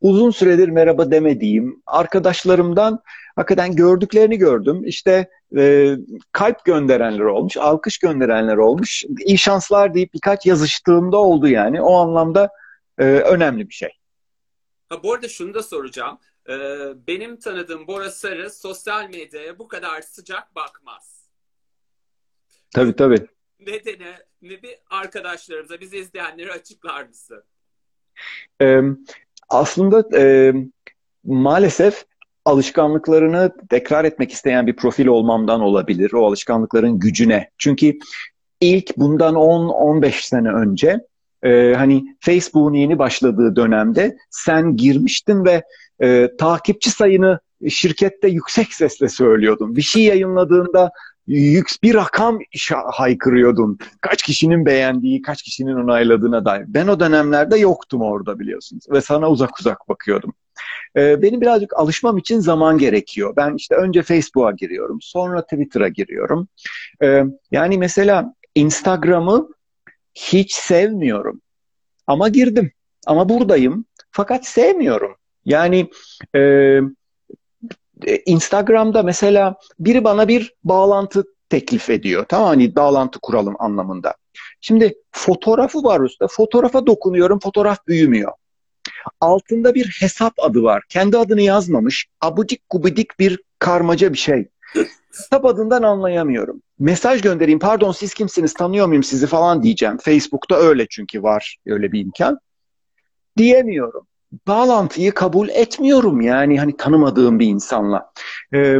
[0.00, 3.02] Uzun süredir merhaba demediğim arkadaşlarımdan
[3.36, 4.82] hakikaten gördüklerini gördüm.
[4.84, 5.94] İşte e,
[6.32, 9.04] kalp gönderenler olmuş, alkış gönderenler olmuş.
[9.26, 11.82] İyi şanslar deyip birkaç yazıştığımda oldu yani.
[11.82, 12.48] O anlamda
[12.98, 13.90] e, önemli bir şey.
[14.88, 16.18] Ha, bu arada şunu da soracağım.
[16.48, 16.52] Ee,
[17.06, 21.30] benim tanıdığım Bora Sarı sosyal medyaya bu kadar sıcak bakmaz.
[22.74, 23.26] Tabii tabii.
[23.60, 27.44] Nedeni ne bir arkadaşlarımıza, bizi izleyenleri açıklar mısın?
[28.60, 28.80] Ee,
[29.52, 30.52] aslında e,
[31.24, 32.04] maalesef
[32.44, 36.12] alışkanlıklarını tekrar etmek isteyen bir profil olmamdan olabilir.
[36.12, 37.50] O alışkanlıkların gücüne.
[37.58, 37.98] Çünkü
[38.60, 41.00] ilk bundan 10-15 sene önce
[41.42, 45.62] e, hani Facebook'un yeni başladığı dönemde sen girmiştin ve
[46.02, 49.76] e, takipçi sayını şirkette yüksek sesle söylüyordun.
[49.76, 50.90] Bir şey yayınladığında
[51.26, 52.38] yük bir rakam
[52.92, 53.78] haykırıyordun.
[54.00, 56.64] Kaç kişinin beğendiği, kaç kişinin onayladığına dair.
[56.68, 60.34] Ben o dönemlerde yoktum orada biliyorsunuz ve sana uzak uzak bakıyordum.
[60.96, 63.36] Ee, benim birazcık alışmam için zaman gerekiyor.
[63.36, 66.48] Ben işte önce Facebook'a giriyorum, sonra Twitter'a giriyorum.
[67.02, 69.48] Ee, yani mesela Instagram'ı
[70.14, 71.40] hiç sevmiyorum.
[72.06, 72.72] Ama girdim.
[73.06, 73.84] Ama buradayım.
[74.10, 75.16] Fakat sevmiyorum.
[75.44, 75.90] Yani
[76.36, 76.40] e,
[78.26, 82.24] Instagram'da mesela biri bana bir bağlantı teklif ediyor.
[82.28, 84.14] Tamam hani bağlantı kuralım anlamında.
[84.60, 86.26] Şimdi fotoğrafı var üstte.
[86.30, 87.38] Fotoğrafa dokunuyorum.
[87.38, 88.32] Fotoğraf büyümüyor.
[89.20, 90.82] Altında bir hesap adı var.
[90.88, 92.06] Kendi adını yazmamış.
[92.20, 94.48] Abudik gubidik bir karmaca bir şey.
[95.12, 96.62] Hesap adından anlayamıyorum.
[96.78, 97.58] Mesaj göndereyim.
[97.58, 98.54] Pardon siz kimsiniz?
[98.54, 99.98] Tanıyor muyum sizi falan diyeceğim.
[99.98, 102.38] Facebook'ta öyle çünkü var öyle bir imkan.
[103.36, 104.06] Diyemiyorum.
[104.46, 108.12] Bağlantıyı kabul etmiyorum yani hani tanımadığım bir insanla.
[108.54, 108.78] Ee,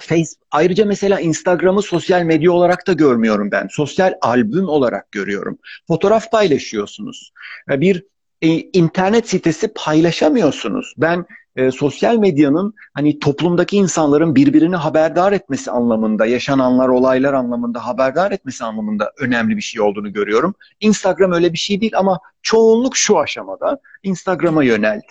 [0.00, 3.68] Face, ayrıca mesela Instagram'ı sosyal medya olarak da görmüyorum ben.
[3.70, 5.58] Sosyal albüm olarak görüyorum.
[5.88, 7.32] Fotoğraf paylaşıyorsunuz.
[7.68, 8.04] Bir
[8.42, 10.94] e, internet sitesi paylaşamıyorsunuz.
[10.98, 11.26] Ben
[11.58, 18.64] e, sosyal medyanın hani toplumdaki insanların birbirini haberdar etmesi anlamında, yaşananlar, olaylar anlamında haberdar etmesi
[18.64, 20.54] anlamında önemli bir şey olduğunu görüyorum.
[20.80, 25.06] Instagram öyle bir şey değil ama çoğunluk şu aşamada Instagram'a yöneldi.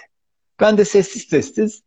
[0.60, 1.82] Ben de sessiz sessiz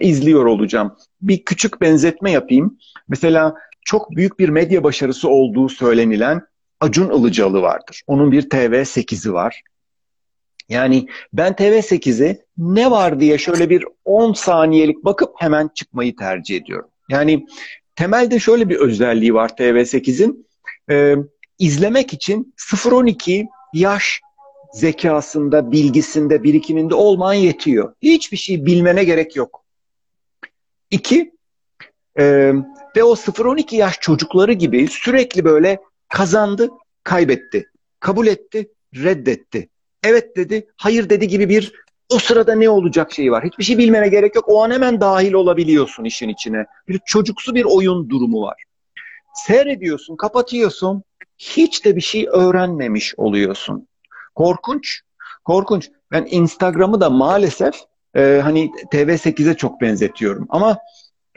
[0.00, 0.96] izliyor olacağım.
[1.22, 2.78] Bir küçük benzetme yapayım.
[3.08, 6.42] Mesela çok büyük bir medya başarısı olduğu söylenilen
[6.80, 8.02] Acun Ilıcalı vardır.
[8.06, 9.62] Onun bir TV8'i var.
[10.68, 16.88] Yani ben TV8'e ne var diye şöyle bir 10 saniyelik bakıp hemen çıkmayı tercih ediyorum.
[17.08, 17.46] Yani
[17.96, 20.46] temelde şöyle bir özelliği var TV8'in.
[20.90, 21.16] Ee,
[21.58, 24.20] izlemek için 0-12 yaş
[24.72, 27.94] zekasında, bilgisinde, birikiminde olman yetiyor.
[28.02, 29.64] Hiçbir şey bilmene gerek yok.
[30.90, 31.34] İki,
[32.18, 32.52] e,
[32.96, 36.70] ve o 0-12 yaş çocukları gibi sürekli böyle kazandı,
[37.02, 37.70] kaybetti.
[38.00, 39.68] Kabul etti, reddetti.
[40.04, 41.72] Evet dedi, hayır dedi gibi bir
[42.10, 43.44] o sırada ne olacak şeyi var.
[43.44, 44.44] Hiçbir şey bilmene gerek yok.
[44.48, 46.66] O an hemen dahil olabiliyorsun işin içine.
[46.88, 48.62] Bir çocuksu bir oyun durumu var.
[49.34, 51.02] Seyrediyorsun, kapatıyorsun.
[51.38, 53.88] Hiç de bir şey öğrenmemiş oluyorsun.
[54.34, 55.00] Korkunç.
[55.44, 55.90] Korkunç.
[56.10, 57.74] Ben Instagram'ı da maalesef
[58.16, 60.46] e, hani TV8'e çok benzetiyorum.
[60.48, 60.78] Ama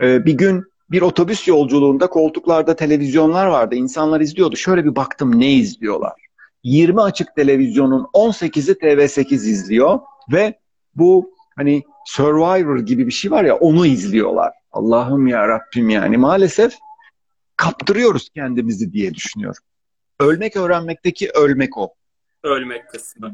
[0.02, 3.76] e, bir gün bir otobüs yolculuğunda koltuklarda televizyonlar vardı.
[3.76, 4.56] İnsanlar izliyordu.
[4.56, 6.27] Şöyle bir baktım ne izliyorlar.
[6.68, 10.00] 20 açık televizyonun 18'i TV8 izliyor
[10.32, 10.60] ve
[10.96, 14.54] bu hani Survivor gibi bir şey var ya onu izliyorlar.
[14.72, 16.76] Allah'ım ya Rabbim yani maalesef
[17.56, 19.64] kaptırıyoruz kendimizi diye düşünüyorum.
[20.20, 21.94] Ölmek öğrenmekteki ölmek o.
[22.44, 23.34] Ölmek kısmı.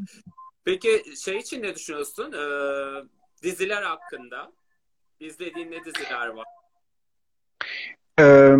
[0.64, 2.32] Peki şey için ne düşünüyorsun?
[2.32, 3.02] Ee,
[3.42, 4.52] diziler hakkında.
[5.20, 6.46] İzlediğin ne diziler var?
[8.20, 8.56] Ee,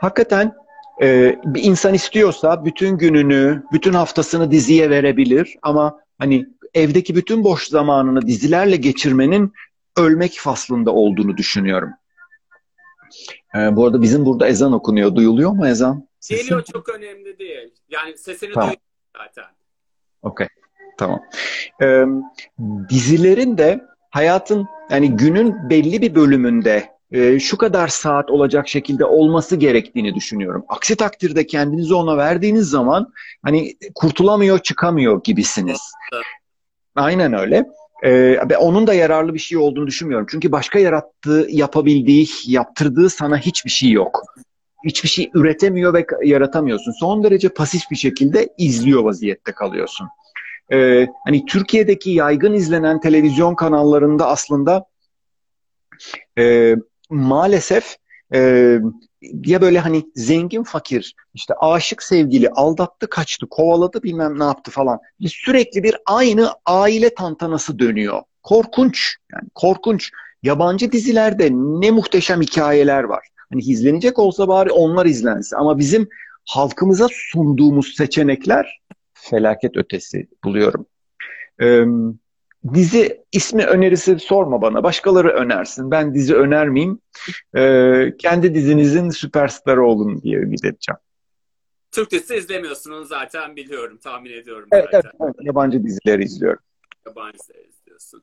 [0.00, 0.63] hakikaten
[1.02, 7.68] e, bir insan istiyorsa bütün gününü, bütün haftasını diziye verebilir ama hani evdeki bütün boş
[7.68, 9.52] zamanını dizilerle geçirmenin
[9.96, 11.90] ölmek faslında olduğunu düşünüyorum.
[13.54, 15.14] Ee, bu arada bizim burada ezan okunuyor.
[15.16, 16.08] Duyuluyor mu ezan?
[16.20, 16.42] Sesi?
[16.42, 17.74] Geliyor çok önemli değil.
[17.88, 18.68] Yani sesini tamam.
[18.68, 18.80] duyuyor
[19.16, 19.50] zaten.
[20.22, 20.46] Okey.
[20.98, 21.20] Tamam.
[21.82, 22.04] Ee,
[22.88, 29.56] dizilerin de hayatın yani günün belli bir bölümünde e, şu kadar saat olacak şekilde olması
[29.56, 30.64] gerektiğini düşünüyorum.
[30.68, 33.12] Aksi takdirde kendinizi ona verdiğiniz zaman
[33.42, 35.80] hani kurtulamıyor, çıkamıyor gibisiniz.
[36.96, 37.64] Aynen öyle.
[38.04, 40.26] Ee, onun da yararlı bir şey olduğunu düşünmüyorum.
[40.30, 44.22] Çünkü başka yarattığı, yapabildiği, yaptırdığı sana hiçbir şey yok.
[44.86, 46.92] Hiçbir şey üretemiyor ve yaratamıyorsun.
[46.92, 50.08] Son derece pasif bir şekilde izliyor vaziyette kalıyorsun.
[50.72, 54.84] Ee, hani Türkiye'deki yaygın izlenen televizyon kanallarında aslında
[56.38, 56.74] e,
[57.14, 57.96] maalesef
[58.34, 58.78] e,
[59.46, 64.98] ya böyle hani zengin fakir işte aşık sevgili aldattı kaçtı kovaladı bilmem ne yaptı falan.
[65.26, 68.22] Sürekli bir aynı aile tantanası dönüyor.
[68.42, 70.10] Korkunç yani korkunç.
[70.42, 73.28] Yabancı dizilerde ne muhteşem hikayeler var.
[73.52, 75.56] Hani izlenecek olsa bari onlar izlensin.
[75.56, 76.08] Ama bizim
[76.44, 78.80] halkımıza sunduğumuz seçenekler
[79.14, 80.86] felaket ötesi buluyorum.
[81.62, 81.84] Ee,
[82.74, 84.82] dizi ismi önerisi sorma bana.
[84.82, 85.90] Başkaları önersin.
[85.90, 87.00] Ben dizi önermeyeyim.
[87.56, 90.98] Ee, kendi dizinizin süperstarı olun diye ümit edeceğim.
[91.92, 93.98] Türk dizisi izlemiyorsunuz zaten biliyorum.
[93.98, 95.10] Tahmin ediyorum evet, zaten.
[95.20, 96.62] Evet, evet, yabancı dizileri izliyorum.
[97.06, 98.22] Yabancı dizileri izliyorsun.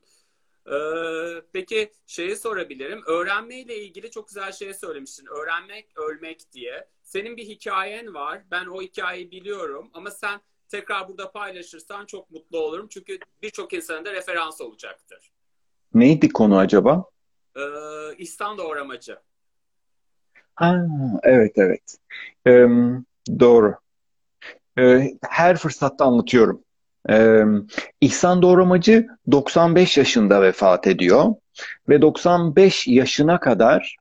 [0.66, 3.00] Ee, peki şeyi sorabilirim.
[3.06, 5.26] Öğrenmeyle ilgili çok güzel şey söylemiştin.
[5.26, 6.88] Öğrenmek, ölmek diye.
[7.02, 8.42] Senin bir hikayen var.
[8.50, 9.90] Ben o hikayeyi biliyorum.
[9.94, 10.40] Ama sen
[10.72, 12.88] tekrar burada paylaşırsan çok mutlu olurum.
[12.90, 15.32] Çünkü birçok insanın da referans olacaktır.
[15.94, 17.04] Neydi konu acaba?
[17.56, 17.60] Ee,
[18.18, 19.18] İhsan Doğramacı.
[20.54, 20.86] Ha,
[21.22, 21.98] evet evet.
[22.46, 22.66] Ee,
[23.40, 23.74] doğru.
[24.78, 26.64] Ee, her fırsatta anlatıyorum.
[27.10, 27.44] Ee,
[28.00, 31.34] İhsan Doğramacı 95 yaşında vefat ediyor
[31.88, 33.96] ve 95 yaşına kadar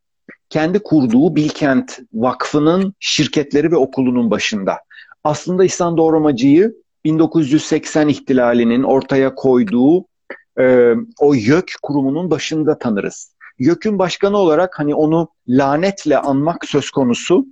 [0.49, 4.79] kendi kurduğu Bilkent Vakfı'nın şirketleri ve okulunun başında
[5.23, 10.05] aslında İhsan Doğramacı'yı 1980 ihtilalinin ortaya koyduğu
[10.59, 13.35] e, o YÖK kurumunun başında tanırız.
[13.59, 17.45] YÖK'ün başkanı olarak hani onu lanetle anmak söz konusu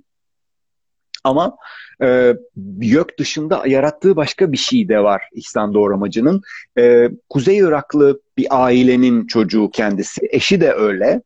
[1.24, 1.56] ama
[2.02, 2.34] e,
[2.80, 6.42] YÖK dışında yarattığı başka bir şey de var İhsan Doğramacı'nın.
[6.78, 11.22] E, Kuzey Iraklı bir ailenin çocuğu kendisi, eşi de öyle.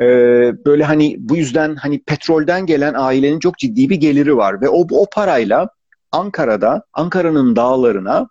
[0.00, 4.68] Ee, böyle hani bu yüzden hani petrolden gelen ailenin çok ciddi bir geliri var ve
[4.68, 5.68] o o parayla
[6.12, 8.28] Ankara'da Ankara'nın dağlarına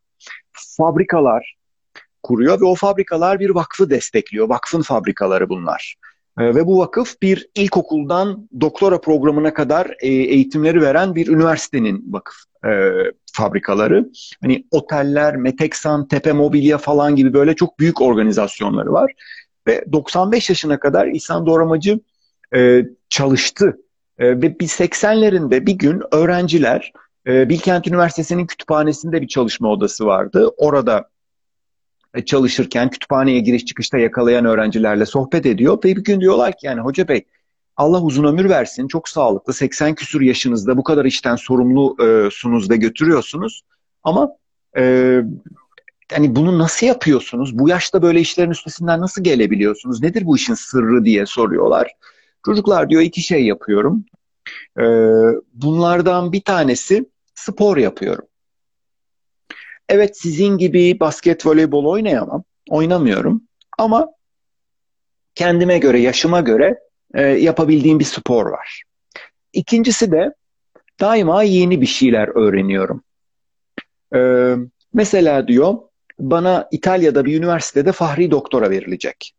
[0.77, 1.55] fabrikalar
[2.23, 4.49] kuruyor ve o fabrikalar bir vakfı destekliyor.
[4.49, 5.95] Vakfın fabrikaları bunlar.
[6.39, 12.35] Ee, ve bu vakıf bir ilkokuldan doktora programına kadar e, eğitimleri veren bir üniversitenin vakıf
[12.65, 12.91] e,
[13.33, 14.09] fabrikaları.
[14.41, 19.13] Hani oteller, Meteksan, Tepe Mobilya falan gibi böyle çok büyük organizasyonları var.
[19.67, 21.99] Ve 95 yaşına kadar İhsan Doğramacı
[22.55, 23.77] e, çalıştı.
[24.17, 26.93] E, ve bir 80'lerinde bir gün öğrenciler
[27.29, 30.49] e, Bilkent Üniversitesi'nin kütüphanesinde bir çalışma odası vardı.
[30.57, 31.09] Orada
[32.13, 36.81] e, çalışırken kütüphaneye giriş çıkışta yakalayan öğrencilerle sohbet ediyor ve bir gün diyorlar ki yani
[36.81, 37.25] hoca bey
[37.77, 38.87] Allah uzun ömür versin.
[38.87, 39.53] Çok sağlıklı.
[39.53, 43.61] 80 küsur yaşınızda bu kadar işten sorumlusunuz ve götürüyorsunuz.
[44.03, 44.29] Ama
[44.77, 45.21] e,
[46.11, 47.59] hani bunu nasıl yapıyorsunuz?
[47.59, 50.01] Bu yaşta böyle işlerin üstesinden nasıl gelebiliyorsunuz?
[50.01, 51.91] Nedir bu işin sırrı diye soruyorlar.
[52.45, 54.05] Çocuklar diyor iki şey yapıyorum.
[54.79, 54.85] E,
[55.53, 57.05] bunlardan bir tanesi
[57.39, 58.25] spor yapıyorum.
[59.89, 62.43] Evet sizin gibi basket, voleybol oynayamam.
[62.69, 63.41] Oynamıyorum.
[63.77, 64.09] Ama
[65.35, 66.79] kendime göre, yaşıma göre
[67.13, 68.83] e, yapabildiğim bir spor var.
[69.53, 70.33] İkincisi de
[70.99, 73.03] daima yeni bir şeyler öğreniyorum.
[74.15, 74.19] E,
[74.93, 75.77] mesela diyor
[76.19, 79.33] bana İtalya'da bir üniversitede fahri doktora verilecek.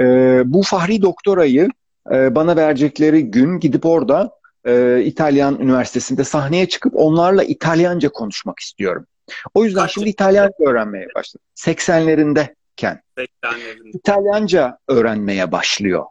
[0.00, 0.04] E,
[0.44, 1.68] bu fahri doktorayı
[2.12, 4.32] e, bana verecekleri gün gidip orada
[4.66, 9.06] e, İtalyan üniversitesinde sahneye çıkıp onlarla İtalyanca konuşmak istiyorum.
[9.54, 11.46] O yüzden Kaç şimdi İtalyanca öğrenmeye başladım.
[11.56, 13.00] 80'lerindeyken.
[13.18, 13.90] 80'lerinde.
[13.94, 16.04] İtalyanca öğrenmeye başlıyor.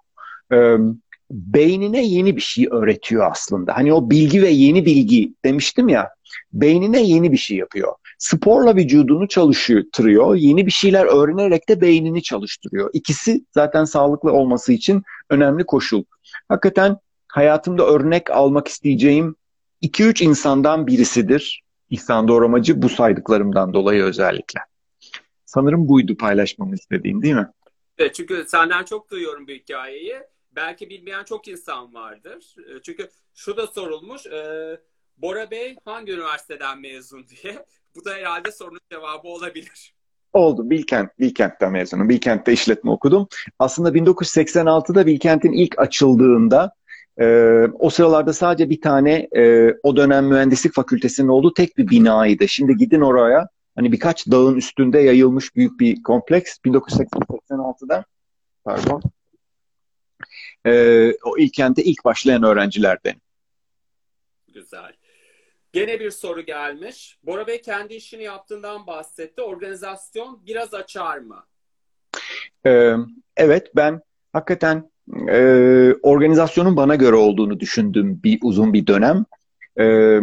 [0.54, 0.76] Ee,
[1.32, 3.78] beynine yeni bir şey öğretiyor aslında.
[3.78, 6.10] Hani o bilgi ve yeni bilgi demiştim ya.
[6.54, 7.94] Beynine yeni bir şey yapıyor.
[8.18, 10.36] Sporla vücudunu çalıştırıyor.
[10.36, 12.90] Yeni bir şeyler öğrenerek de beynini çalıştırıyor.
[12.94, 16.04] İkisi zaten sağlıklı olması için önemli koşul.
[16.50, 16.98] Hakikaten
[17.36, 19.36] hayatımda örnek almak isteyeceğim
[19.82, 21.64] 2-3 insandan birisidir.
[21.90, 24.60] İhsan Doğramacı bu saydıklarımdan dolayı özellikle.
[25.46, 27.52] Sanırım buydu paylaşmamı istediğin değil mi?
[27.98, 30.16] Evet, çünkü senden çok duyuyorum bu hikayeyi.
[30.56, 32.56] Belki bilmeyen çok insan vardır.
[32.58, 34.26] E, çünkü şu da sorulmuş.
[34.26, 34.42] E,
[35.18, 37.66] Bora Bey hangi üniversiteden mezun diye.
[37.96, 39.96] Bu da herhalde sorunun cevabı olabilir.
[40.34, 40.70] Oldu.
[40.70, 42.10] Bilkent, Bilkent'ten mezunum.
[42.10, 43.28] Bilkent'te işletme okudum.
[43.60, 46.76] Aslında 1986'da Bilkent'in ilk açıldığında
[47.20, 47.26] e,
[47.80, 52.48] o sıralarda sadece bir tane e, o dönem mühendislik fakültesinin olduğu tek bir binaydı.
[52.48, 58.06] Şimdi gidin oraya hani birkaç dağın üstünde yayılmış büyük bir kompleks 1986'da
[58.64, 59.02] pardon
[60.66, 60.72] e,
[61.24, 63.16] o ilk kente ilk başlayan öğrencilerden.
[64.54, 64.94] Güzel.
[65.74, 67.18] Gene bir soru gelmiş.
[67.24, 69.42] Bora Bey kendi işini yaptığından bahsetti.
[69.42, 71.46] Organizasyon biraz açar mı?
[72.66, 72.96] Ee,
[73.38, 74.02] evet ben
[74.34, 74.92] hakikaten
[75.30, 75.40] e,
[76.02, 79.26] organizasyonun bana göre olduğunu düşündüm bir uzun bir dönem.
[79.80, 80.20] E,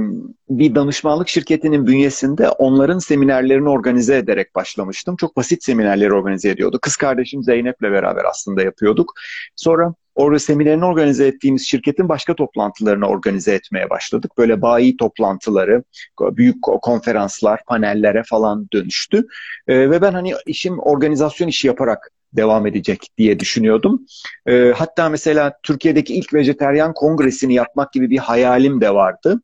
[0.51, 5.17] bir danışmanlık şirketinin bünyesinde onların seminerlerini organize ederek başlamıştım.
[5.17, 6.79] Çok basit seminerleri organize ediyordu.
[6.83, 9.13] Kız kardeşim Zeynep'le beraber aslında yapıyorduk.
[9.57, 14.33] Sonra orada seminerini organize ettiğimiz şirketin başka toplantılarını organize etmeye başladık.
[14.39, 15.85] Böyle bayi toplantıları,
[16.21, 19.27] büyük konferanslar, panellere falan dönüştü.
[19.69, 24.07] E, ve ben hani işim organizasyon işi yaparak devam edecek diye düşünüyordum.
[24.47, 29.43] E, hatta mesela Türkiye'deki ilk vejeteryan kongresini yapmak gibi bir hayalim de vardı.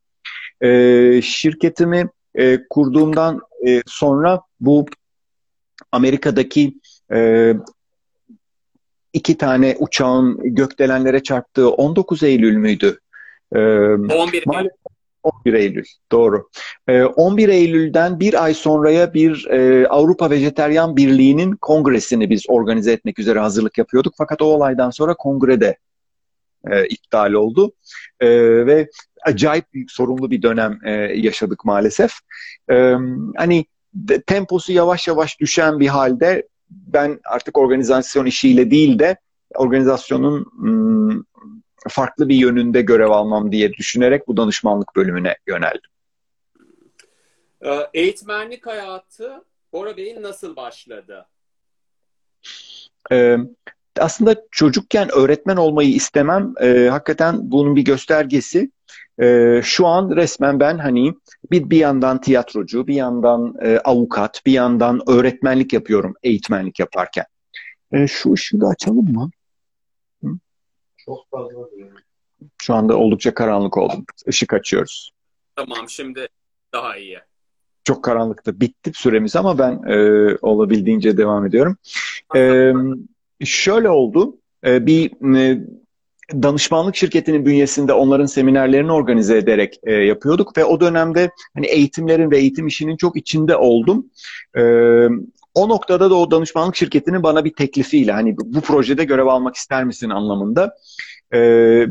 [0.60, 4.86] E, şirketimi e, kurduğumdan e, sonra bu
[5.92, 6.74] Amerika'daki
[7.12, 7.54] e,
[9.12, 13.00] iki tane uçağın gökdelenlere çarptığı 19 Eylül müydü?
[13.54, 14.68] Ee, 11 Eylül.
[15.28, 16.48] 11 Eylül, doğru.
[16.88, 23.18] Ee, 11 Eylül'den bir ay sonraya bir e, Avrupa Vejeteryan Birliği'nin kongresini biz organize etmek
[23.18, 24.14] üzere hazırlık yapıyorduk.
[24.18, 25.76] Fakat o olaydan sonra kongrede
[26.70, 27.72] e, iptal oldu.
[28.20, 28.28] E,
[28.66, 28.88] ve
[29.26, 30.78] acayip büyük sorunlu bir dönem
[31.14, 32.12] yaşadık maalesef.
[33.36, 33.64] Hani
[34.26, 39.16] temposu yavaş yavaş düşen bir halde ben artık organizasyon işiyle değil de
[39.54, 40.46] organizasyonun
[41.88, 45.90] farklı bir yönünde görev almam diye düşünerek bu danışmanlık bölümüne yöneldim.
[47.62, 51.26] Ee, eğitmenlik hayatı Bora Bey'in nasıl başladı?
[53.12, 53.36] Ee,
[53.98, 58.70] aslında çocukken öğretmen olmayı istemem e, hakikaten bunun bir göstergesi.
[59.20, 61.14] E, şu an resmen ben hani
[61.50, 67.24] bir bir yandan tiyatrocu, bir yandan e, avukat, bir yandan öğretmenlik yapıyorum eğitmenlik yaparken.
[67.92, 69.30] E, şu ışığı da açalım mı?
[71.08, 71.68] Çok fazla.
[72.58, 74.04] Şu anda oldukça karanlık oldum.
[74.26, 75.10] Işık açıyoruz.
[75.56, 76.28] Tamam şimdi
[76.72, 77.18] daha iyi.
[77.84, 78.60] Çok karanlıktı.
[78.60, 79.98] Bitti süremiz ama ben e,
[80.42, 81.76] olabildiğince devam ediyorum.
[82.36, 82.72] E,
[83.44, 84.36] şöyle oldu.
[84.66, 85.60] E, bir e,
[86.32, 92.38] danışmanlık şirketinin bünyesinde onların seminerlerini organize ederek e, yapıyorduk ve o dönemde hani eğitimlerin ve
[92.38, 94.10] eğitim işinin çok içinde oldum.
[94.58, 94.62] E,
[95.58, 99.84] o noktada da o danışmanlık şirketinin bana bir teklifiyle hani bu projede görev almak ister
[99.84, 100.76] misin anlamında
[101.32, 101.38] e,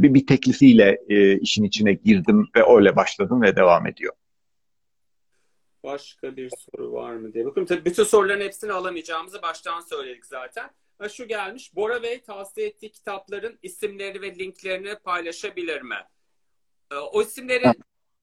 [0.02, 4.14] bir, bir teklifiyle e, işin içine girdim ve öyle başladım ve devam ediyor.
[5.84, 7.76] Başka bir soru var mı diye bakıyorum.
[7.76, 10.70] Tabii bütün soruların hepsini alamayacağımızı baştan söyledik zaten
[11.10, 11.76] şu gelmiş.
[11.76, 15.96] Bora Bey tavsiye ettiği kitapların isimleri ve linklerini paylaşabilir mi?
[16.92, 17.74] Ee, o isimleri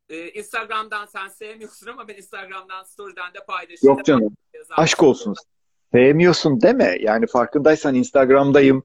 [0.08, 3.98] e, Instagram'dan sen sevmiyorsun ama ben Instagram'dan story'den de paylaşıyorum.
[3.98, 4.36] Yok canım.
[4.70, 5.34] Aşk olsun.
[5.92, 6.96] Sevmiyorsun deme.
[7.00, 8.82] Yani farkındaysan Instagram'dayım.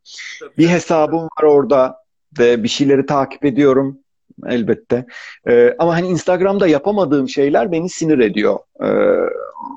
[0.57, 2.03] Bir hesabım var orada.
[2.37, 3.99] de bir şeyleri takip ediyorum
[4.47, 5.05] elbette.
[5.47, 8.59] Ee, ama hani Instagram'da yapamadığım şeyler beni sinir ediyor.
[8.83, 9.29] Ee,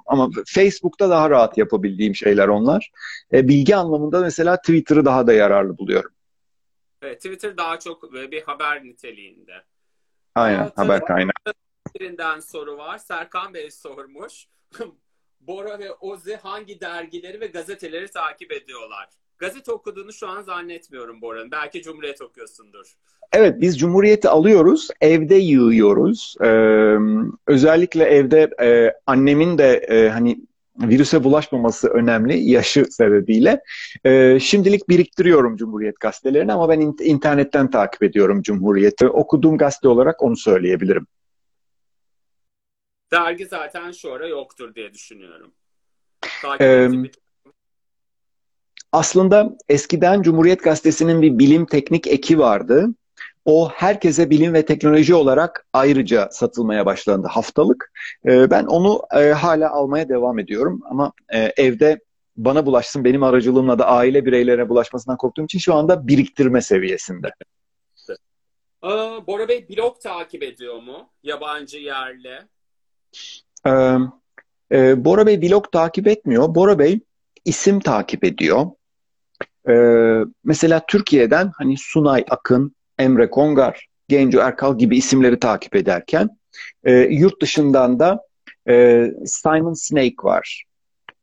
[0.06, 2.90] ama Facebook'ta daha rahat yapabildiğim şeyler onlar.
[3.32, 6.10] Ee, bilgi anlamında mesela Twitter'ı daha da yararlı buluyorum.
[7.02, 9.52] Evet, Twitter daha çok bir haber niteliğinde.
[10.34, 11.32] Aynen, Aa, haber kaynağı.
[11.94, 12.98] Birinden soru var.
[12.98, 14.46] Serkan Bey sormuş.
[15.46, 19.08] Bora ve Ozi hangi dergileri ve gazeteleri takip ediyorlar?
[19.38, 21.50] Gazete okuduğunu şu an zannetmiyorum Bora'nın.
[21.50, 22.96] Belki Cumhuriyet okuyorsundur.
[23.32, 24.88] Evet biz Cumhuriyet'i alıyoruz.
[25.00, 26.34] Evde yığıyoruz.
[26.42, 26.96] Ee,
[27.46, 30.38] özellikle evde e, annemin de e, hani
[30.80, 33.60] virüse bulaşmaması önemli yaşı sebebiyle.
[34.04, 39.08] E, şimdilik biriktiriyorum Cumhuriyet gazetelerini ama ben in- internetten takip ediyorum Cumhuriyet'i.
[39.08, 41.06] Okuduğum gazete olarak onu söyleyebilirim.
[43.12, 45.52] Dergi zaten şu ara yoktur diye düşünüyorum.
[46.42, 46.90] Takip ee,
[48.92, 52.88] aslında eskiden Cumhuriyet Gazetesi'nin bir bilim teknik eki vardı.
[53.44, 57.92] O herkese bilim ve teknoloji olarak ayrıca satılmaya başlandı haftalık.
[58.26, 61.12] Ee, ben onu hala almaya devam ediyorum ama
[61.56, 62.00] evde
[62.36, 67.30] bana bulaşsın benim aracılığımla da aile bireylerine bulaşmasından korktuğum için şu anda biriktirme seviyesinde.
[68.82, 71.10] Aa, Bora Bey blog takip ediyor mu?
[71.22, 72.38] Yabancı yerli.
[73.66, 73.96] Ee,
[74.72, 76.54] e, Bora Bey blog takip etmiyor.
[76.54, 77.00] Bora Bey
[77.44, 78.66] isim takip ediyor.
[79.68, 86.28] Ee, mesela Türkiye'den hani Sunay Akın, Emre Kongar, Genco Erkal gibi isimleri takip ederken
[86.84, 88.20] e, yurt dışından da
[88.68, 90.64] e, Simon Snake var.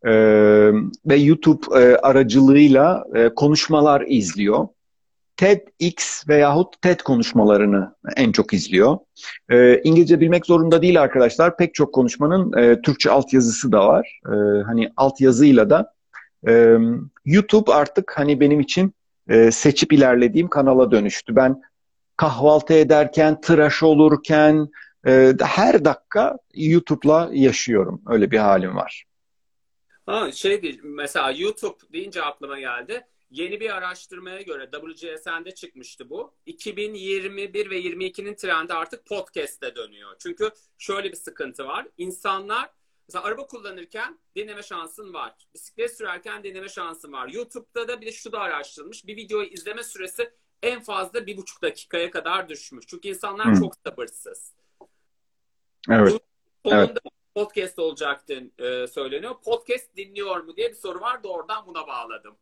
[0.06, 0.12] E,
[1.06, 4.68] ve YouTube e, aracılığıyla e, konuşmalar izliyor.
[5.40, 8.98] TEDx veyahut TED konuşmalarını en çok izliyor.
[9.50, 11.58] E, İngilizce bilmek zorunda değil arkadaşlar.
[11.58, 14.20] Pek çok konuşmanın e, Türkçe altyazısı da var.
[14.26, 15.94] E, hani altyazıyla da
[16.48, 16.78] e,
[17.26, 18.94] YouTube artık hani benim için
[19.30, 21.36] e, seçip ilerlediğim kanala dönüştü.
[21.36, 21.62] Ben
[22.18, 24.68] kahvaltı ederken, tıraş olurken
[25.08, 28.02] e, her dakika YouTube'la yaşıyorum.
[28.08, 29.06] Öyle bir halim var.
[30.06, 33.06] Ha, şey değil, mesela YouTube deyince aklıma geldi.
[33.32, 36.34] Yeni bir araştırmaya göre WGSN'de çıkmıştı bu.
[36.46, 40.16] 2021 ve 22'nin trendi artık podcast'e dönüyor.
[40.20, 41.88] Çünkü şöyle bir sıkıntı var.
[41.98, 42.70] İnsanlar
[43.10, 45.36] Mesela araba kullanırken dinleme şansın var.
[45.54, 47.28] Bisiklet sürerken dinleme şansın var.
[47.28, 49.08] YouTube'da da bir de şu da araştırılmış.
[49.08, 50.32] Bir videoyu izleme süresi
[50.64, 52.86] en fazla bir buçuk dakikaya kadar düşmüş.
[52.88, 53.60] Çünkü insanlar Hı.
[53.60, 54.54] çok sabırsız.
[55.90, 56.22] Evet.
[56.66, 56.98] Bu evet.
[57.36, 59.36] podcast olacaktı e, söyleniyor.
[59.44, 62.38] Podcast dinliyor mu diye bir soru var da oradan buna bağladım.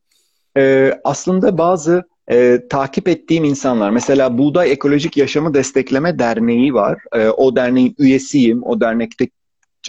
[0.57, 6.99] Ee, aslında bazı e, takip ettiğim insanlar, mesela Buğday Ekolojik Yaşamı Destekleme Derneği var.
[7.13, 8.63] E, o derneğin üyesiyim.
[8.63, 9.27] O dernekte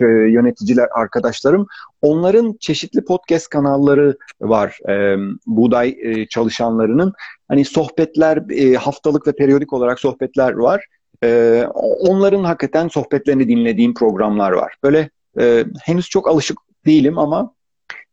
[0.00, 1.66] e, yöneticiler arkadaşlarım.
[2.02, 5.16] Onların çeşitli podcast kanalları var e,
[5.46, 7.12] buğday e, çalışanlarının.
[7.48, 10.84] Hani sohbetler e, haftalık ve periyodik olarak sohbetler var.
[11.24, 11.64] E,
[12.08, 14.74] onların hakikaten sohbetlerini dinlediğim programlar var.
[14.82, 15.10] Böyle
[15.40, 17.52] e, henüz çok alışık değilim ama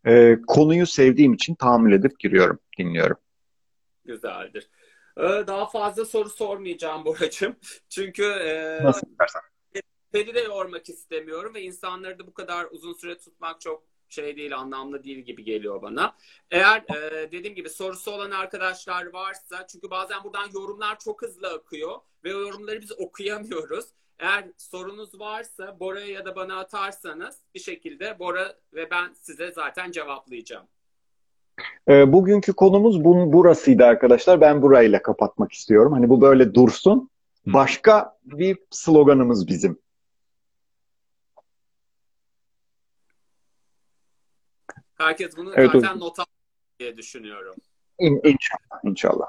[0.06, 3.18] e, konuyu sevdiğim için tahammül edip giriyorum, dinliyorum.
[4.06, 4.70] Güzeldir.
[5.18, 7.56] Ee, daha fazla soru sormayacağım Boracığım.
[7.90, 9.42] Çünkü e, Nasıl istersen.
[10.14, 14.58] Seni de yormak istemiyorum ve insanları da bu kadar uzun süre tutmak çok şey değil,
[14.58, 16.16] anlamlı değil gibi geliyor bana.
[16.52, 22.00] Eğer e, dediğim gibi sorusu olan arkadaşlar varsa, çünkü bazen buradan yorumlar çok hızlı akıyor
[22.24, 23.86] ve yorumları biz okuyamıyoruz.
[24.20, 29.92] Eğer sorunuz varsa Bora'ya ya da bana atarsanız bir şekilde Bora ve ben size zaten
[29.92, 30.68] cevaplayacağım.
[31.88, 34.42] E, bugünkü konumuz bu, burasıydı arkadaşlar.
[34.42, 35.94] Ben burayla kapatmak istiyorum.
[35.94, 37.10] Hani bu böyle dursun.
[37.46, 39.80] Başka bir sloganımız bizim.
[44.96, 46.28] Herkes bunu evet, zaten not alır
[46.80, 47.56] diye düşünüyorum.
[48.00, 49.28] İn, inşallah, inşallah.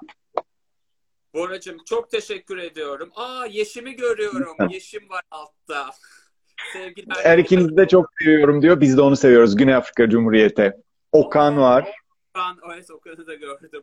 [1.37, 3.11] Boracığım çok teşekkür ediyorum.
[3.15, 4.57] Aa Yeşim'i görüyorum.
[4.71, 5.91] Yeşim var altta.
[6.73, 7.17] Sevgiler.
[7.23, 8.81] Her ikinizi de çok seviyorum diyor.
[8.81, 9.57] Biz de onu seviyoruz.
[9.57, 10.73] Güney Afrika Cumhuriyeti.
[11.13, 11.93] Okan var.
[12.35, 13.83] Okan, evet Okan'ı da gördüm.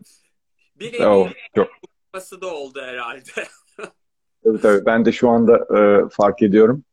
[0.76, 1.68] Bir oh, çok.
[1.82, 3.32] kupası da oldu herhalde.
[4.44, 4.86] tabii tabii.
[4.86, 6.84] Ben de şu anda e, fark ediyorum.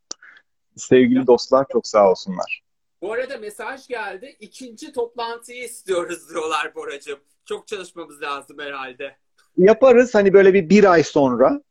[0.76, 2.62] Sevgili dostlar çok sağ olsunlar.
[3.02, 4.36] Bu arada mesaj geldi.
[4.40, 7.20] İkinci toplantıyı istiyoruz diyorlar Boracığım.
[7.44, 9.16] Çok çalışmamız lazım herhalde.
[9.56, 11.62] Yaparız hani böyle bir bir ay sonra.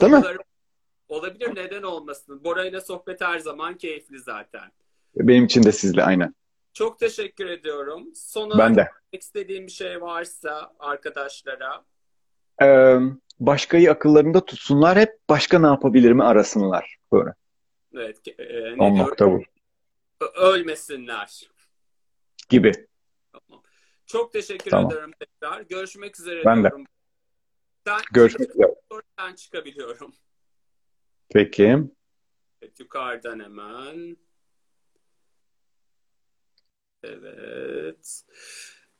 [0.00, 0.22] Değil mi?
[1.08, 2.44] Olabilir neden olmasın.
[2.44, 4.70] Bora ile sohbet her zaman keyifli zaten.
[5.16, 6.34] Benim için de sizle aynen.
[6.72, 8.14] Çok teşekkür ediyorum.
[8.14, 8.90] Son ben de.
[9.12, 11.84] istediğim bir şey varsa arkadaşlara.
[12.62, 12.98] Ee,
[13.40, 14.98] başkayı akıllarında tutsunlar.
[14.98, 16.96] Hep başka ne yapabilir mi arasınlar.
[17.12, 17.30] Böyle.
[17.94, 18.18] Evet.
[18.38, 19.42] E, ne nokta bu
[20.34, 21.50] ölmesinler.
[22.48, 22.72] Gibi.
[23.32, 23.62] Tamam.
[24.06, 24.92] Çok teşekkür tamam.
[24.92, 25.60] ederim tekrar.
[25.60, 26.84] Görüşmek üzere ben diyorum.
[26.84, 26.88] De.
[27.86, 28.74] Sen, Görüşmek üzere.
[29.18, 30.14] Ben çıkabiliyorum.
[31.34, 31.78] Peki.
[32.62, 34.16] Evet, yukarıdan hemen.
[37.02, 38.22] Evet.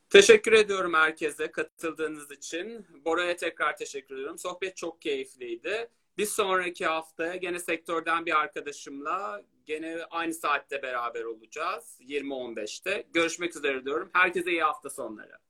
[0.09, 2.87] Teşekkür ediyorum herkese katıldığınız için.
[3.05, 4.37] Bora'ya tekrar teşekkür ediyorum.
[4.37, 5.89] Sohbet çok keyifliydi.
[6.17, 11.99] Bir sonraki haftaya gene sektörden bir arkadaşımla gene aynı saatte beraber olacağız.
[12.01, 13.07] 20.15'te.
[13.13, 14.09] Görüşmek üzere diyorum.
[14.13, 15.42] Herkese iyi hafta sonları.